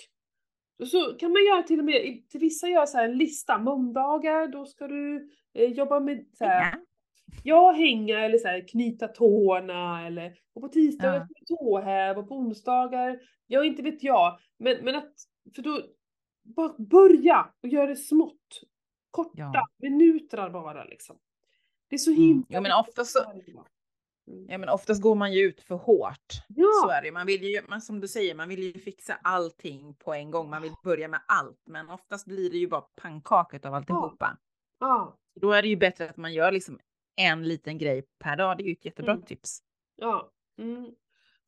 [0.79, 3.57] Och så kan man göra till och med, till vissa gör så här en lista,
[3.57, 6.73] måndagar då ska du eh, jobba med så här.
[7.43, 11.55] Ja, hänga eller så här, knyta tårna eller och på tisdagar Ja.
[11.57, 14.39] tåhäv och på onsdagar, ja inte vet jag.
[14.59, 15.13] Men, men att,
[15.55, 15.81] för då,
[16.43, 18.61] bara börja och göra det smått.
[19.11, 19.67] Korta Ja.
[19.77, 21.17] minuter bara liksom.
[21.89, 22.21] Det är så Mm.
[22.23, 23.31] himla Ja, men viktigt ofta så-.
[24.27, 24.45] Mm.
[24.49, 26.31] Ja men oftast går man ju ut för hårt.
[26.31, 27.11] Så Ja, är det.
[27.11, 30.49] Man vill ju, man, som du säger, man vill ju fixa allting på en gång.
[30.49, 31.61] Man vill börja med allt.
[31.65, 34.37] Men oftast blir det ju bara pannkaka av alltihopa.
[34.79, 36.79] ja, Då är det ju bättre att man gör liksom
[37.17, 38.57] en liten grej per dag.
[38.57, 39.25] Det är ju ett jättebra Mm.
[39.25, 39.59] tips.
[39.95, 40.31] ja.
[40.57, 40.91] Mm.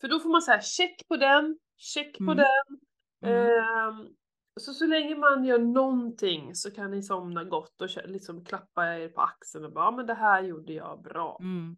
[0.01, 2.37] För då får man säga check på den, check på Mm.
[2.37, 2.79] den.
[3.31, 3.47] Mm.
[3.49, 4.07] Ehm,
[4.59, 9.09] så så länge man gör någonting så kan ni somna gott och liksom klappa er
[9.09, 11.37] på axeln och bara, ja men det här gjorde jag bra.
[11.41, 11.77] Mm.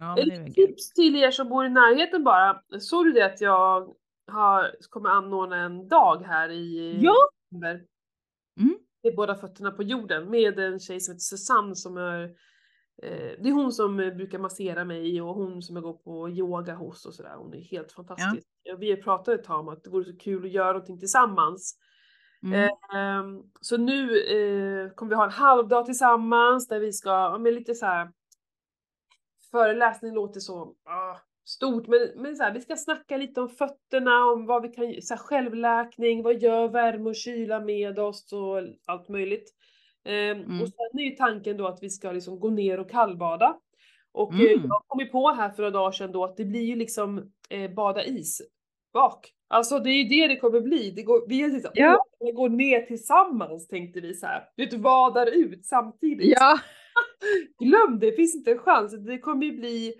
[0.00, 2.62] Ja, Ett tips till er som bor i närheten bara.
[2.80, 3.94] Såg du det att jag
[4.26, 7.14] har, kommer anordna en dag här i Ja!
[7.50, 7.84] november?
[8.60, 8.78] Mm.
[9.02, 12.22] Med båda fötterna på jorden med en tjej som heter Susanne som är
[13.02, 16.28] eh, det är hon som eh, brukar massera mig och hon som jag går på
[16.28, 17.34] yoga hos och sådär.
[17.36, 18.48] Hon är helt fantastisk.
[18.62, 18.76] Ja.
[18.76, 21.78] Vi pratat ett tag om att det vore så kul att göra någonting tillsammans.
[22.42, 22.70] Mm.
[22.94, 27.74] Ehm, så nu eh, kommer vi ha en halvdag tillsammans där vi ska, men lite
[27.74, 28.12] så här
[29.50, 31.16] föreläsning låter så ah,
[31.50, 35.02] stort, men, men så här, vi ska snacka lite om fötterna, om vad vi kan,
[35.02, 39.54] så här, självläkning, vad gör värme och kyla med oss och allt möjligt.
[40.04, 40.60] Ehm, Mm.
[40.62, 43.56] Och sen är ju tanken då att vi ska liksom gå ner och kallbada.
[44.12, 44.64] Och eh, Mm.
[44.68, 47.32] jag kom ju på här för några dagar sedan då att det blir ju liksom
[47.50, 48.42] eh, bada is
[48.92, 49.32] bak.
[49.48, 50.90] Alltså det är ju det det kommer bli.
[50.90, 52.04] Det går, vi har tänkt Ja.
[52.20, 54.44] vi går ner tillsammans tänkte vi så här.
[54.56, 56.32] Vet, vadar ut samtidigt.
[56.40, 56.58] Ja,
[57.58, 59.04] Glöm det, det finns inte en chans.
[59.06, 59.94] Det kommer ju bli,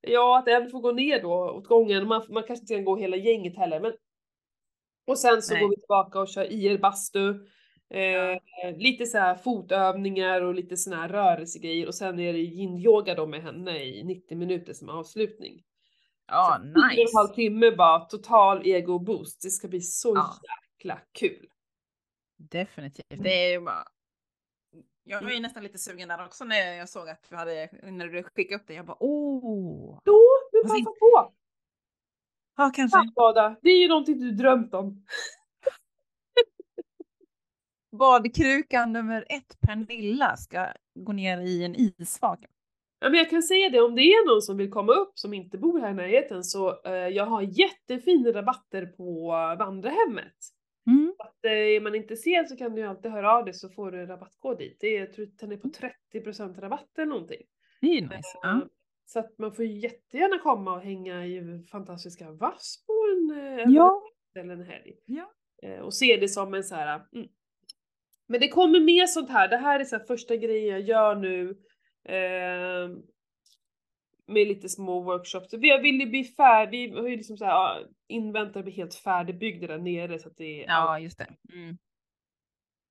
[0.00, 2.08] ja att en får gå ner då åt gången.
[2.08, 3.80] Man, man kanske inte kan gå hela gänget heller.
[3.80, 3.92] Men...
[5.06, 5.62] Och sen så Nej.
[5.62, 7.28] går vi tillbaka och kör IR bastu.
[7.90, 8.38] Eh,
[8.76, 13.26] Lite så här fotövningar och lite såna här rörelsegrejer och sen är det yin-yoga då
[13.26, 15.62] med henne i 90 minuter som avslutning.
[16.28, 17.16] ja Så och en nice.
[17.16, 19.42] halv timme bara total ego boost.
[19.42, 20.34] Det ska bli så Ja.
[20.78, 21.46] jäkla kul.
[22.36, 23.12] Definitivt.
[23.12, 23.22] Mm.
[23.24, 23.84] Det är ju bara...
[25.06, 28.08] Jag var ju nästan lite sugen där också när jag såg att du hade, när
[28.08, 28.74] du skickade upp det.
[28.74, 30.00] Jag bara åh!
[30.04, 30.20] Då,
[30.52, 31.32] men Vad passa på!
[32.56, 32.98] Ja, kanske.
[32.98, 35.04] Kallbada, det är ju någonting du drömt om.
[37.98, 42.40] Badkrukan nummer ett, Pernilla, ska gå ner i en isvak.
[42.98, 45.34] Ja, men jag kan säga det, om det är någon som vill komma upp som
[45.34, 50.36] inte bor här i närheten så eh, jag har jättefina rabatter på vandrarhemmet.
[50.86, 51.14] Mm.
[51.18, 53.90] Att, eh, är man intresserad så kan du ju alltid höra av dig så får
[53.90, 54.76] du rabattkod dit.
[54.80, 57.42] Det är, jag tror den är på 30% rabatt eller någonting.
[57.80, 58.38] Det är nice.
[58.44, 58.58] Eh,
[59.06, 64.02] Så att man får jättegärna komma och hänga i fantastiska Vass på en, eh, Ja.
[64.34, 64.94] eller en helg.
[65.06, 65.30] Ja.
[65.82, 67.02] Och se det som en så här.
[67.14, 67.28] Mm.
[68.26, 69.48] Men det kommer mer sånt här.
[69.48, 71.56] Det här är så här första grejen jag gör nu.
[74.26, 75.54] Med lite små workshops.
[75.54, 78.74] Vi vill ju bli färdig, vi har ju liksom så här, ja, inväntar att bli
[78.74, 81.28] helt färdigbyggda där nere så att det är ja, just det.
[81.52, 81.78] Mm.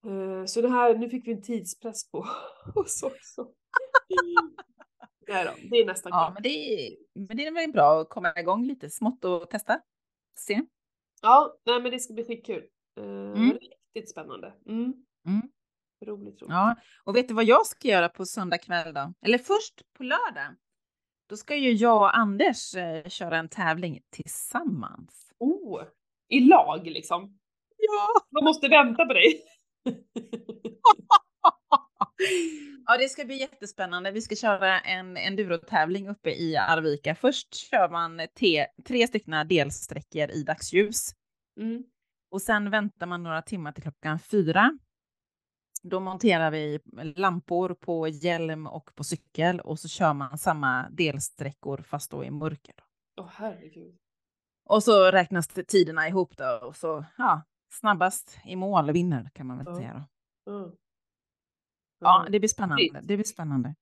[0.08, 2.28] Eh, Så det här, nu fick vi en tidspress på
[2.76, 3.48] oss också.
[5.28, 6.34] Nej då, det är nästan Ja, klart.
[6.34, 6.50] men det,
[6.88, 6.96] är,
[7.28, 9.82] men det är väl bra att komma igång lite smått och testa.
[10.40, 10.62] Se.
[11.22, 12.64] Ja, nej men det ska bli skitkul.
[13.00, 13.52] Eh, Mm.
[13.52, 14.54] Riktigt spännande.
[14.66, 14.94] Mm.
[15.28, 15.42] Mm.
[16.06, 16.52] Roligt, roligt.
[16.52, 19.14] Ja, och vet du vad jag ska göra på söndag kväll då?
[19.26, 20.56] Eller först på lördag.
[21.34, 25.32] Då ska ju jag och Anders eh, köra en tävling tillsammans.
[25.40, 25.82] Oh,
[26.30, 27.40] I lag liksom.
[27.78, 28.08] Ja!
[28.32, 29.42] Man måste vänta på dig.
[32.86, 34.12] Ja, det ska bli jättespännande.
[34.12, 37.16] Vi ska köra en endurotävling uppe i Arvika.
[37.16, 41.12] Först kör man te, tre stycken delsträckor i dagsljus
[41.60, 41.84] Mm.
[42.32, 44.78] och sen väntar man några timmar till klockan fyra.
[45.84, 46.80] Då monterar vi
[47.16, 52.32] lampor på hjälm och på cykel och så kör man samma delsträckor fast då i
[52.32, 52.76] mörker.
[53.22, 53.98] Åh herregud.
[54.66, 57.42] Och så räknas tiderna ihop då och så ja,
[57.74, 59.76] snabbast i mål vinner kan man väl Ja.
[59.76, 60.06] säga
[60.46, 60.52] då.
[60.52, 60.72] Mm.
[62.00, 63.02] Ja, det blir spännande.
[63.04, 63.76] Det blir spännande.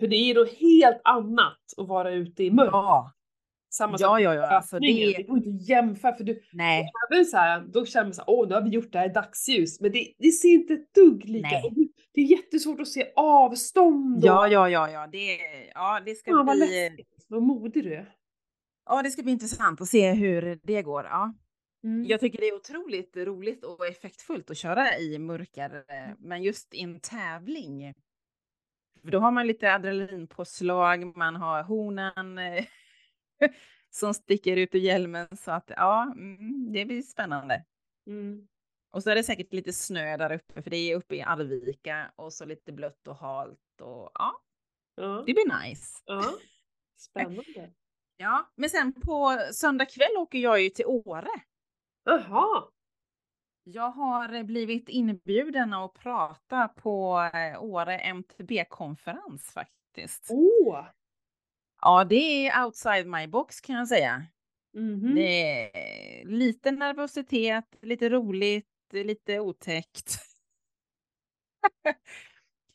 [0.00, 2.72] För det är något helt annat att vara ute i mörker.
[2.72, 3.12] Ja,
[3.76, 4.46] Samma ja, ja, ja.
[4.46, 8.04] Alltså det, Det går inte att jämföra för du, nej, även så här, då känner
[8.04, 10.30] man så här, åh nu har vi gjort det här i dagsljus, men det, det
[10.30, 11.56] ser inte ett dugg lika.
[11.64, 11.72] Och
[12.14, 14.16] det- är jättesvårt att se avstånd.
[14.16, 15.38] och- ja, ja, ja, ja, det,
[15.74, 16.58] ja, det ska vad bli,
[16.88, 17.26] läskigt.
[17.28, 18.14] Vad modig du är.
[18.86, 21.04] ja, det ska bli intressant att se hur det går.
[21.04, 21.34] Ja.
[21.84, 22.04] Mm.
[22.04, 26.74] Jag tycker det är otroligt roligt och effektfullt att köra i mörker, eh, men just
[26.74, 27.94] i en tävling.
[29.04, 32.64] För då har man lite adrenalinpåslag, man har honan eh,
[33.90, 37.64] som sticker ut ur hjälmen så att ja, mm, det blir spännande.
[38.06, 38.48] Mm.
[38.90, 42.12] Och så är det säkert lite snö där uppe, för det är uppe i Arvika
[42.16, 44.40] och så lite blött och halt och ja,
[44.94, 45.24] Ja.
[45.26, 46.02] det blir nice.
[46.04, 46.22] ja.
[46.96, 47.42] Spännande.
[48.18, 51.28] Ja, men sen på söndag kväll åker jag ju till Åre.
[52.04, 52.64] Jaha.
[53.64, 60.26] Jag har blivit inbjuden att prata på eh, Åre MTB-konferens faktiskt.
[60.30, 60.86] Åh!
[61.86, 64.26] Ja, det är outside my box kan jag säga.
[64.74, 65.14] Mhm.
[65.14, 70.18] Det är lite nervositet, lite roligt, lite otäckt.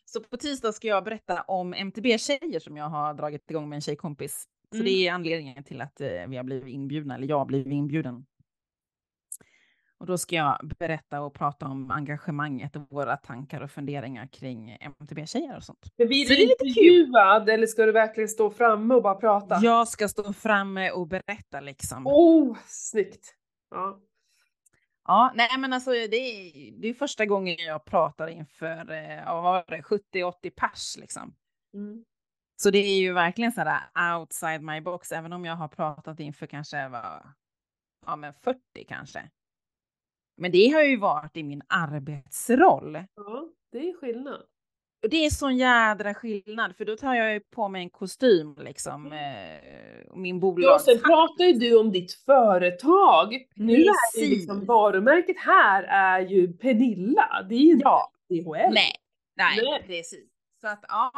[0.06, 3.82] Så på tisdag ska jag berätta om MTB-tjejer som jag har dragit igång med en
[3.82, 4.44] tjejkompis.
[4.70, 4.86] Så Mm.
[4.86, 8.26] det är anledningen till att eh, vi har blivit inbjudna, eller jag har blivit inbjuden.
[10.02, 14.78] Och då ska jag berätta och prata om engagemanget och våra tankar och funderingar kring
[14.82, 15.86] MTB-tjejer och sånt.
[15.98, 19.60] Men blir du intervjuad eller ska du verkligen stå framme och bara prata?
[19.62, 22.08] Jag ska stå framme och berätta liksom.
[22.08, 23.36] Oh, snyggt!
[23.72, 24.00] Ja.
[25.08, 29.42] Ja, nej men alltså det är, det är första gången jag pratar inför eh, ja,
[29.42, 31.36] vad var det, 70-80 pers liksom.
[31.74, 32.06] Mm.
[32.56, 36.20] Så det är ju verkligen så där outside my box, även om jag har pratat
[36.20, 37.34] inför kanske vad,
[38.06, 39.30] ja men 40 kanske.
[40.42, 42.98] Men det har ju varit i min arbetsroll.
[43.16, 44.42] ja, det är skillnad.
[45.10, 49.14] Det är sån jädra skillnad, för då tar jag ju på mig en kostym liksom.
[49.14, 50.56] Eh, och min Mm.
[50.58, 53.46] Ja, sen pratar ju du om ditt företag.
[53.56, 54.30] Nu är det Precis.
[54.30, 57.46] liksom varumärket här är ju Pernilla.
[57.50, 58.74] Det är ju inte Ja, DHL.
[58.74, 58.96] nej,
[59.36, 59.84] nej, Nej.
[59.88, 60.30] precis.
[60.62, 61.12] Så att ja,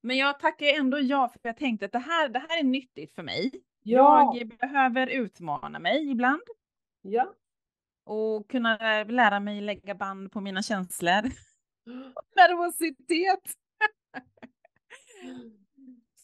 [0.00, 3.14] men jag tackar ändå ja, för jag tänkte att det här, det här är nyttigt
[3.14, 3.50] för mig.
[3.82, 4.34] Ja.
[4.38, 6.42] Jag behöver utmana mig ibland
[7.02, 7.34] ja.
[8.04, 11.22] Och kunna lära mig lägga band på mina känslor.
[12.36, 13.40] Nervositet.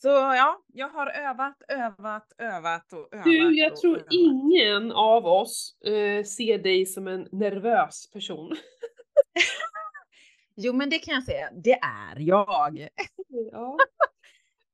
[0.02, 3.24] Så ja, jag har övat, övat, övat och övat.
[3.24, 4.06] Du, jag tror övat.
[4.10, 8.56] ingen av oss eh, ser dig som en nervös person.
[10.60, 11.50] Jo, men det kan jag säga.
[11.64, 12.88] Det är jag.
[13.52, 13.78] Ja.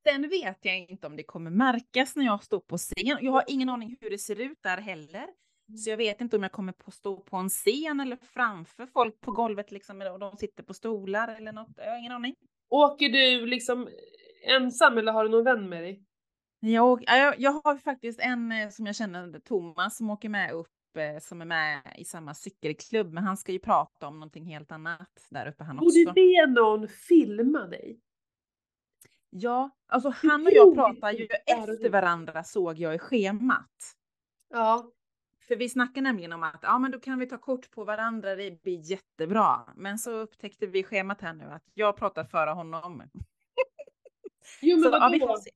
[0.03, 3.19] Sen vet jag inte om det kommer märkas när jag står på scen.
[3.21, 5.27] Jag har ingen aning hur det ser ut där heller.
[5.85, 9.21] Så jag vet inte om jag kommer på stå på en scen eller framför folk
[9.21, 11.73] på golvet liksom och de sitter på stolar eller något.
[11.77, 12.35] Jag har ingen aning.
[12.69, 13.89] Åker du liksom
[14.47, 16.05] ensam eller har du någon vän med dig?
[16.61, 20.97] Jag, jag, jag har faktiskt en eh, som jag känner, Thomas, som åker med upp,
[20.99, 24.73] eh, som är med i samma cykelklubb, men han ska ju prata om någonting helt
[24.73, 26.05] annat där uppe han också.
[26.05, 28.01] Borde be någon filma dig?
[29.31, 33.97] Ja, alltså han och jag pratar ju efter varandra såg jag i schemat.
[34.51, 34.91] Ja.
[35.49, 38.35] För vi snackar nämligen om att ja, men då kan vi ta kort på varandra,
[38.37, 39.61] det blir jättebra.
[39.77, 43.03] Men så upptäckte vi schemat här nu att jag pratar före honom.
[44.63, 45.37] Jo men Så ja, vadå?
[45.37, 45.51] se.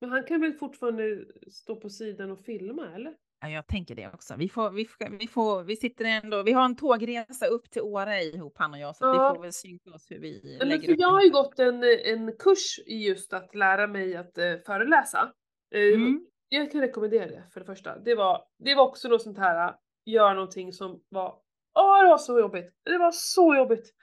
[0.00, 3.14] Men han kan väl fortfarande stå på sidan och filma eller?
[3.40, 4.34] Ja, jag tänker det också.
[4.38, 7.82] Vi får, vi får, vi får, vi sitter ändå, vi har en tågresa upp till
[7.82, 9.12] Åre ihop han och jag, så Ja.
[9.12, 11.58] vi får väl synka oss hur vi men lägger för upp jag har ju gått
[11.58, 15.32] en, en kurs i just att lära mig att eh, föreläsa.
[15.74, 16.26] Eh, Mm.
[16.54, 17.98] Jag kan rekommendera det för det första.
[17.98, 19.74] Det var, det var också något sånt här,
[20.04, 21.34] göra någonting som var,
[21.78, 22.72] åh det var så jobbigt.
[22.84, 23.94] Det var så jobbigt.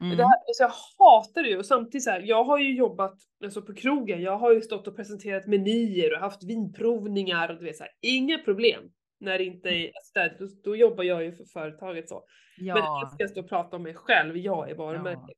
[0.00, 0.16] Mm.
[0.16, 3.14] Det här, alltså jag hatar det ju och samtidigt så här, jag har ju jobbat
[3.44, 7.64] alltså på krogen, jag har ju stått och presenterat menyer och haft vinprovningar och du
[7.64, 8.82] vet så här, inga problem.
[9.20, 12.24] När det inte är städigt, då, då jobbar jag ju för företaget så.
[12.58, 15.36] Men Ja, ska jag stå och prata om mig själv, jag är varumärket.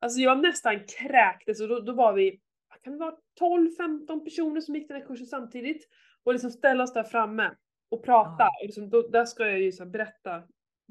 [0.00, 2.40] Alltså jag nästan kräktes och då, då var vi,
[2.84, 5.88] kan det vara 12-15 personer som gick den här kursen samtidigt.
[6.24, 7.50] Och liksom ställa oss där framme
[7.90, 8.36] och prata.
[8.38, 8.48] Ja.
[8.60, 10.42] Och liksom, då, där ska jag ju så berätta.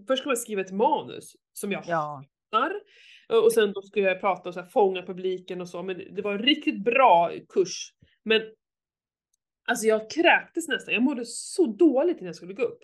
[0.08, 2.74] Först ska man skriva ett manus som jag ja, hatar.
[3.44, 5.84] Och sen då ska jag prata och så här fånga publiken och så.
[5.84, 7.94] Men det- det var en riktigt bra kurs.
[8.24, 8.41] Men
[9.68, 10.94] alltså jag kräktes nästan.
[10.94, 12.84] Jag mådde så dåligt innan jag skulle gå upp.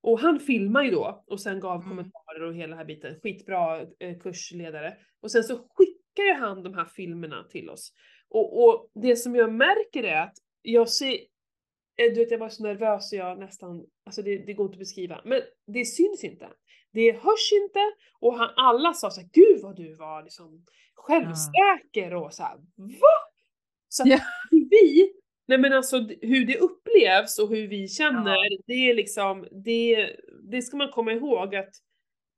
[0.00, 1.88] Och han filmade ju då och sen gav Mm.
[1.88, 3.20] kommentarer och hela den här biten.
[3.22, 4.96] Skitbra eh, kursledare.
[5.22, 7.92] Och sen så skickar ju han de här filmerna till oss.
[8.30, 11.12] Och, och det som jag märker är att jag ser,
[11.96, 14.74] eh, du vet jag var så nervös så jag nästan, alltså det, det går inte
[14.74, 15.20] att beskriva.
[15.24, 16.48] Men det syns inte.
[16.92, 17.78] Det hörs inte
[18.20, 20.64] och han, alla sa så här, gud vad du var liksom
[20.94, 23.16] självsäker och så här, va?
[23.88, 24.18] Så att Ja.
[24.50, 25.12] vi,
[25.46, 28.58] nej men alltså hur det upplevs och hur vi känner, Ja.
[28.66, 30.10] det är liksom, det,
[30.50, 31.70] det ska man komma ihåg att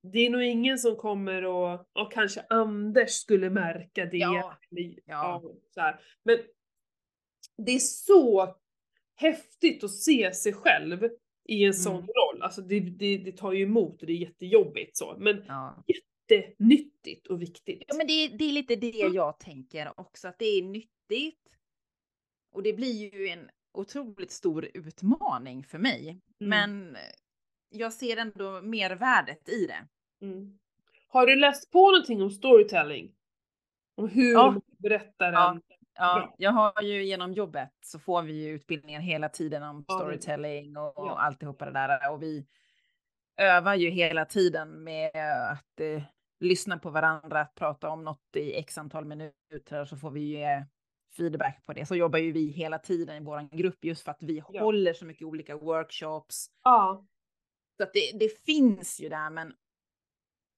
[0.03, 4.17] det är nog ingen som kommer och, och kanske Anders skulle märka det.
[4.17, 4.59] Ja.
[4.71, 5.43] eller- Ja.
[5.75, 6.01] så här.
[6.23, 6.39] Men
[7.57, 8.57] det är så
[9.15, 11.09] häftigt att se sig själv
[11.49, 12.07] i en sån Mm.
[12.07, 12.43] roll.
[12.43, 15.17] Alltså det, det, det tar ju emot och det är jättejobbigt så.
[15.19, 15.85] Men ja.
[16.31, 17.83] jättenyttigt och viktigt.
[17.89, 21.57] Ja, men det, det är lite det jag tänker också, att det är nyttigt.
[22.53, 26.09] Och det blir ju en otroligt stor utmaning för mig.
[26.09, 26.21] Mm.
[26.39, 26.97] Men
[27.71, 29.87] jag ser ändå mer värdet i det.
[30.27, 30.59] Mm.
[31.09, 33.13] Har du läst på någonting om storytelling?
[33.95, 34.51] Om hur Ja.
[34.51, 35.51] man berättar Ja.
[35.51, 35.63] en...
[35.95, 40.77] Ja, jag har ju genom jobbet så får vi ju utbildningar hela tiden om storytelling
[40.77, 41.19] och, och ja.
[41.19, 42.13] alltihopa det där.
[42.13, 42.47] Och vi
[43.37, 45.11] övar ju hela tiden med
[45.53, 46.03] att eh,
[46.41, 50.21] lyssna på varandra, att prata om något i x antal minuter och så får vi
[50.21, 50.63] ju eh,
[51.17, 51.87] feedback på det.
[51.87, 54.63] Så jobbar ju vi hela tiden i vår grupp just för att vi Ja.
[54.63, 56.47] håller så mycket olika workshops.
[56.65, 57.07] Ja.
[57.81, 59.53] Så att det, det finns ju där, men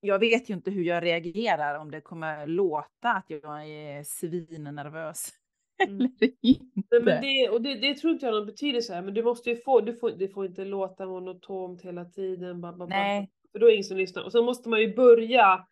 [0.00, 5.28] jag vet ju inte hur jag reagerar om det kommer låta att jag är svinnervös.
[5.88, 5.96] Mm.
[6.00, 6.84] Eller inte.
[6.90, 9.22] Nej, men det, och det, det tror inte jag har någon betydelse här, men du
[9.22, 12.60] måste ju få, du får, det får inte låta monotont hela tiden.
[12.60, 13.30] Ba, ba, Nej.
[13.52, 14.22] För då är det ingen som lyssnar.
[14.22, 15.66] Och så måste man ju börja,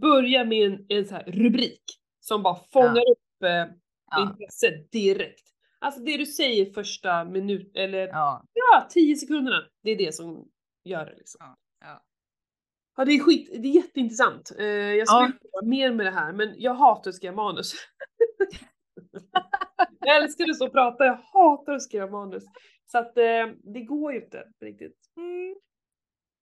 [0.00, 1.82] börja med en, en så här rubrik
[2.20, 3.76] som bara fångar upp eh,
[4.10, 5.46] Ja, intresset direkt.
[5.78, 9.62] Alltså det du säger första minut eller ja, ja, tio sekunderna.
[9.82, 10.48] Det är det som
[10.84, 11.38] gör det liksom.
[11.40, 12.02] ja, ja.
[12.96, 14.50] Ja det är skit, det är jätteintressant.
[14.58, 15.32] Eh, jag skulle Ja.
[15.54, 17.70] jobba mer med det här men jag hatar att skriva manus.
[20.00, 22.44] jag älskar att stå och prata, jag hatar att skriva manus.
[22.86, 24.96] Så att eh, det går ju inte riktigt.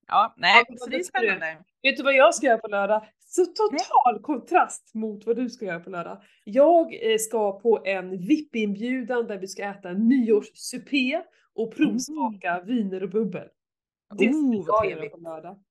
[0.06, 1.64] Ja, nej, Ja, så vad det är spännande.
[1.82, 3.08] Vet du vad jag ska göra på lördag?
[3.18, 6.22] Så total kontrast mot vad du ska göra på lördag.
[6.44, 11.22] Jag eh, ska på en VIP-inbjudan där vi ska äta en nyårssupé
[11.54, 13.48] och provsmaka viner och bubbel.
[14.10, 15.62] Det ska Oh, vad jag göra på lördag.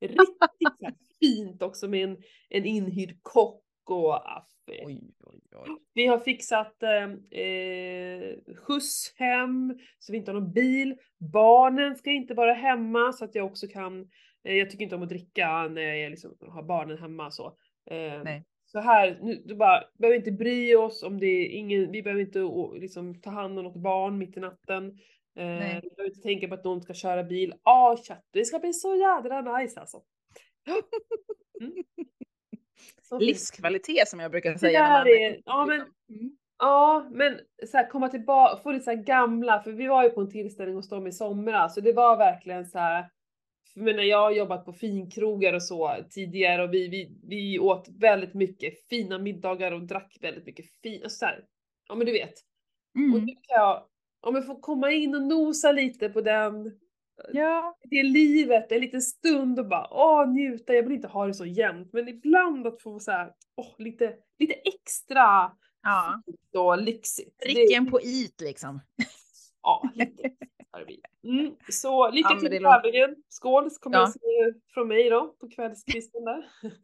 [0.00, 2.16] Riktigt fint också med en,
[2.48, 4.72] en inhyrd kock och ah, fy.
[4.84, 5.68] Oj, oj, oj.
[5.94, 10.96] Vi har fixat eh, eh, skjuts hem så vi inte har någon bil.
[11.18, 14.00] Barnen ska inte vara hemma så att jag också kan,
[14.44, 17.46] eh, jag tycker inte om att dricka när jag liksom har barnen hemma så.
[17.90, 18.44] Eh, Nej.
[18.66, 22.22] Så här, nu, du bara, behöver inte bry oss om det är ingen, vi behöver
[22.22, 22.50] inte
[22.80, 24.98] liksom, ta hand om något barn mitt i natten.
[25.36, 27.54] Eh, behöver inte tänka på att någon ska köra bil.
[27.62, 30.02] Ah, chatt, det ska bli så jädra nice alltså.
[31.60, 31.84] Mm.
[33.20, 34.82] Livskvalitet som jag brukar säga.
[34.82, 36.36] när man är, ja men Mm.
[36.58, 40.10] Ja, men så här, komma tillbaka, få lite så här gamla, för vi var ju
[40.10, 43.10] på en tillställning hos dem i somras så det var verkligen så här.
[43.74, 47.88] Men när jag har jobbat på finkrogar och så tidigare och vi, vi, vi åt
[47.88, 51.44] väldigt mycket fina middagar och drack väldigt mycket fint, alltså så här,
[51.88, 52.34] ja men du vet.
[52.94, 53.24] Och Mm.
[53.24, 53.82] nu kan jag,
[54.28, 56.78] om jag får komma in och nosa lite på den,
[57.32, 61.34] Ja, det livet en liten stund och bara åh njuta, jag vill inte ha det
[61.34, 65.52] så jämnt men ibland att få så här, åh lite, lite extra
[65.82, 66.22] ja.
[66.26, 67.34] fint och lyxigt.
[67.38, 68.80] Det- Pricken på it liksom.
[69.62, 70.30] Ja, lite.
[71.24, 73.16] Mm, så lycka Ja, till i låter- tävlingen.
[73.28, 74.12] Skål så kommer Ja.
[74.74, 76.46] från mig då på kvällskvisten där.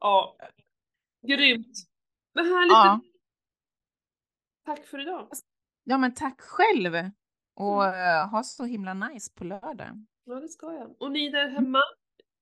[0.00, 0.36] ja,
[1.26, 1.76] grymt.
[2.34, 2.72] Men härligt.
[2.72, 3.00] Ja.
[4.66, 5.28] Tack för idag.
[5.84, 6.94] Ja, men tack själv.
[7.56, 8.00] Och Mm.
[8.16, 10.04] eh, ha så himla nice på lördag.
[10.24, 10.96] Ja, det ska jag.
[11.02, 11.82] Och ni där hemma,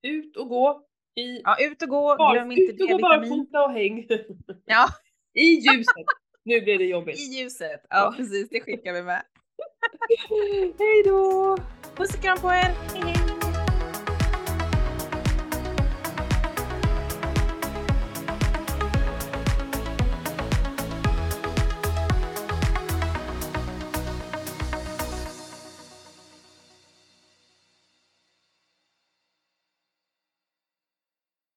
[0.07, 0.85] ut och gå.
[1.15, 2.15] I Ja, ut och gå.
[2.17, 3.29] bar, Glöm inte ut och gå D-vitamin.
[3.29, 4.07] barfota och häng.
[4.65, 4.87] Ja,
[5.33, 6.05] I ljuset.
[6.43, 7.19] Nu blir det jobbigt.
[7.19, 7.81] i ljuset.
[7.89, 7.97] Ja.
[7.97, 8.49] Ja, precis.
[8.49, 9.23] Det skickar vi med.
[10.79, 11.57] Hej då!
[11.95, 12.53] Puss och kram på er.
[12.93, 13.18] Hej, hej.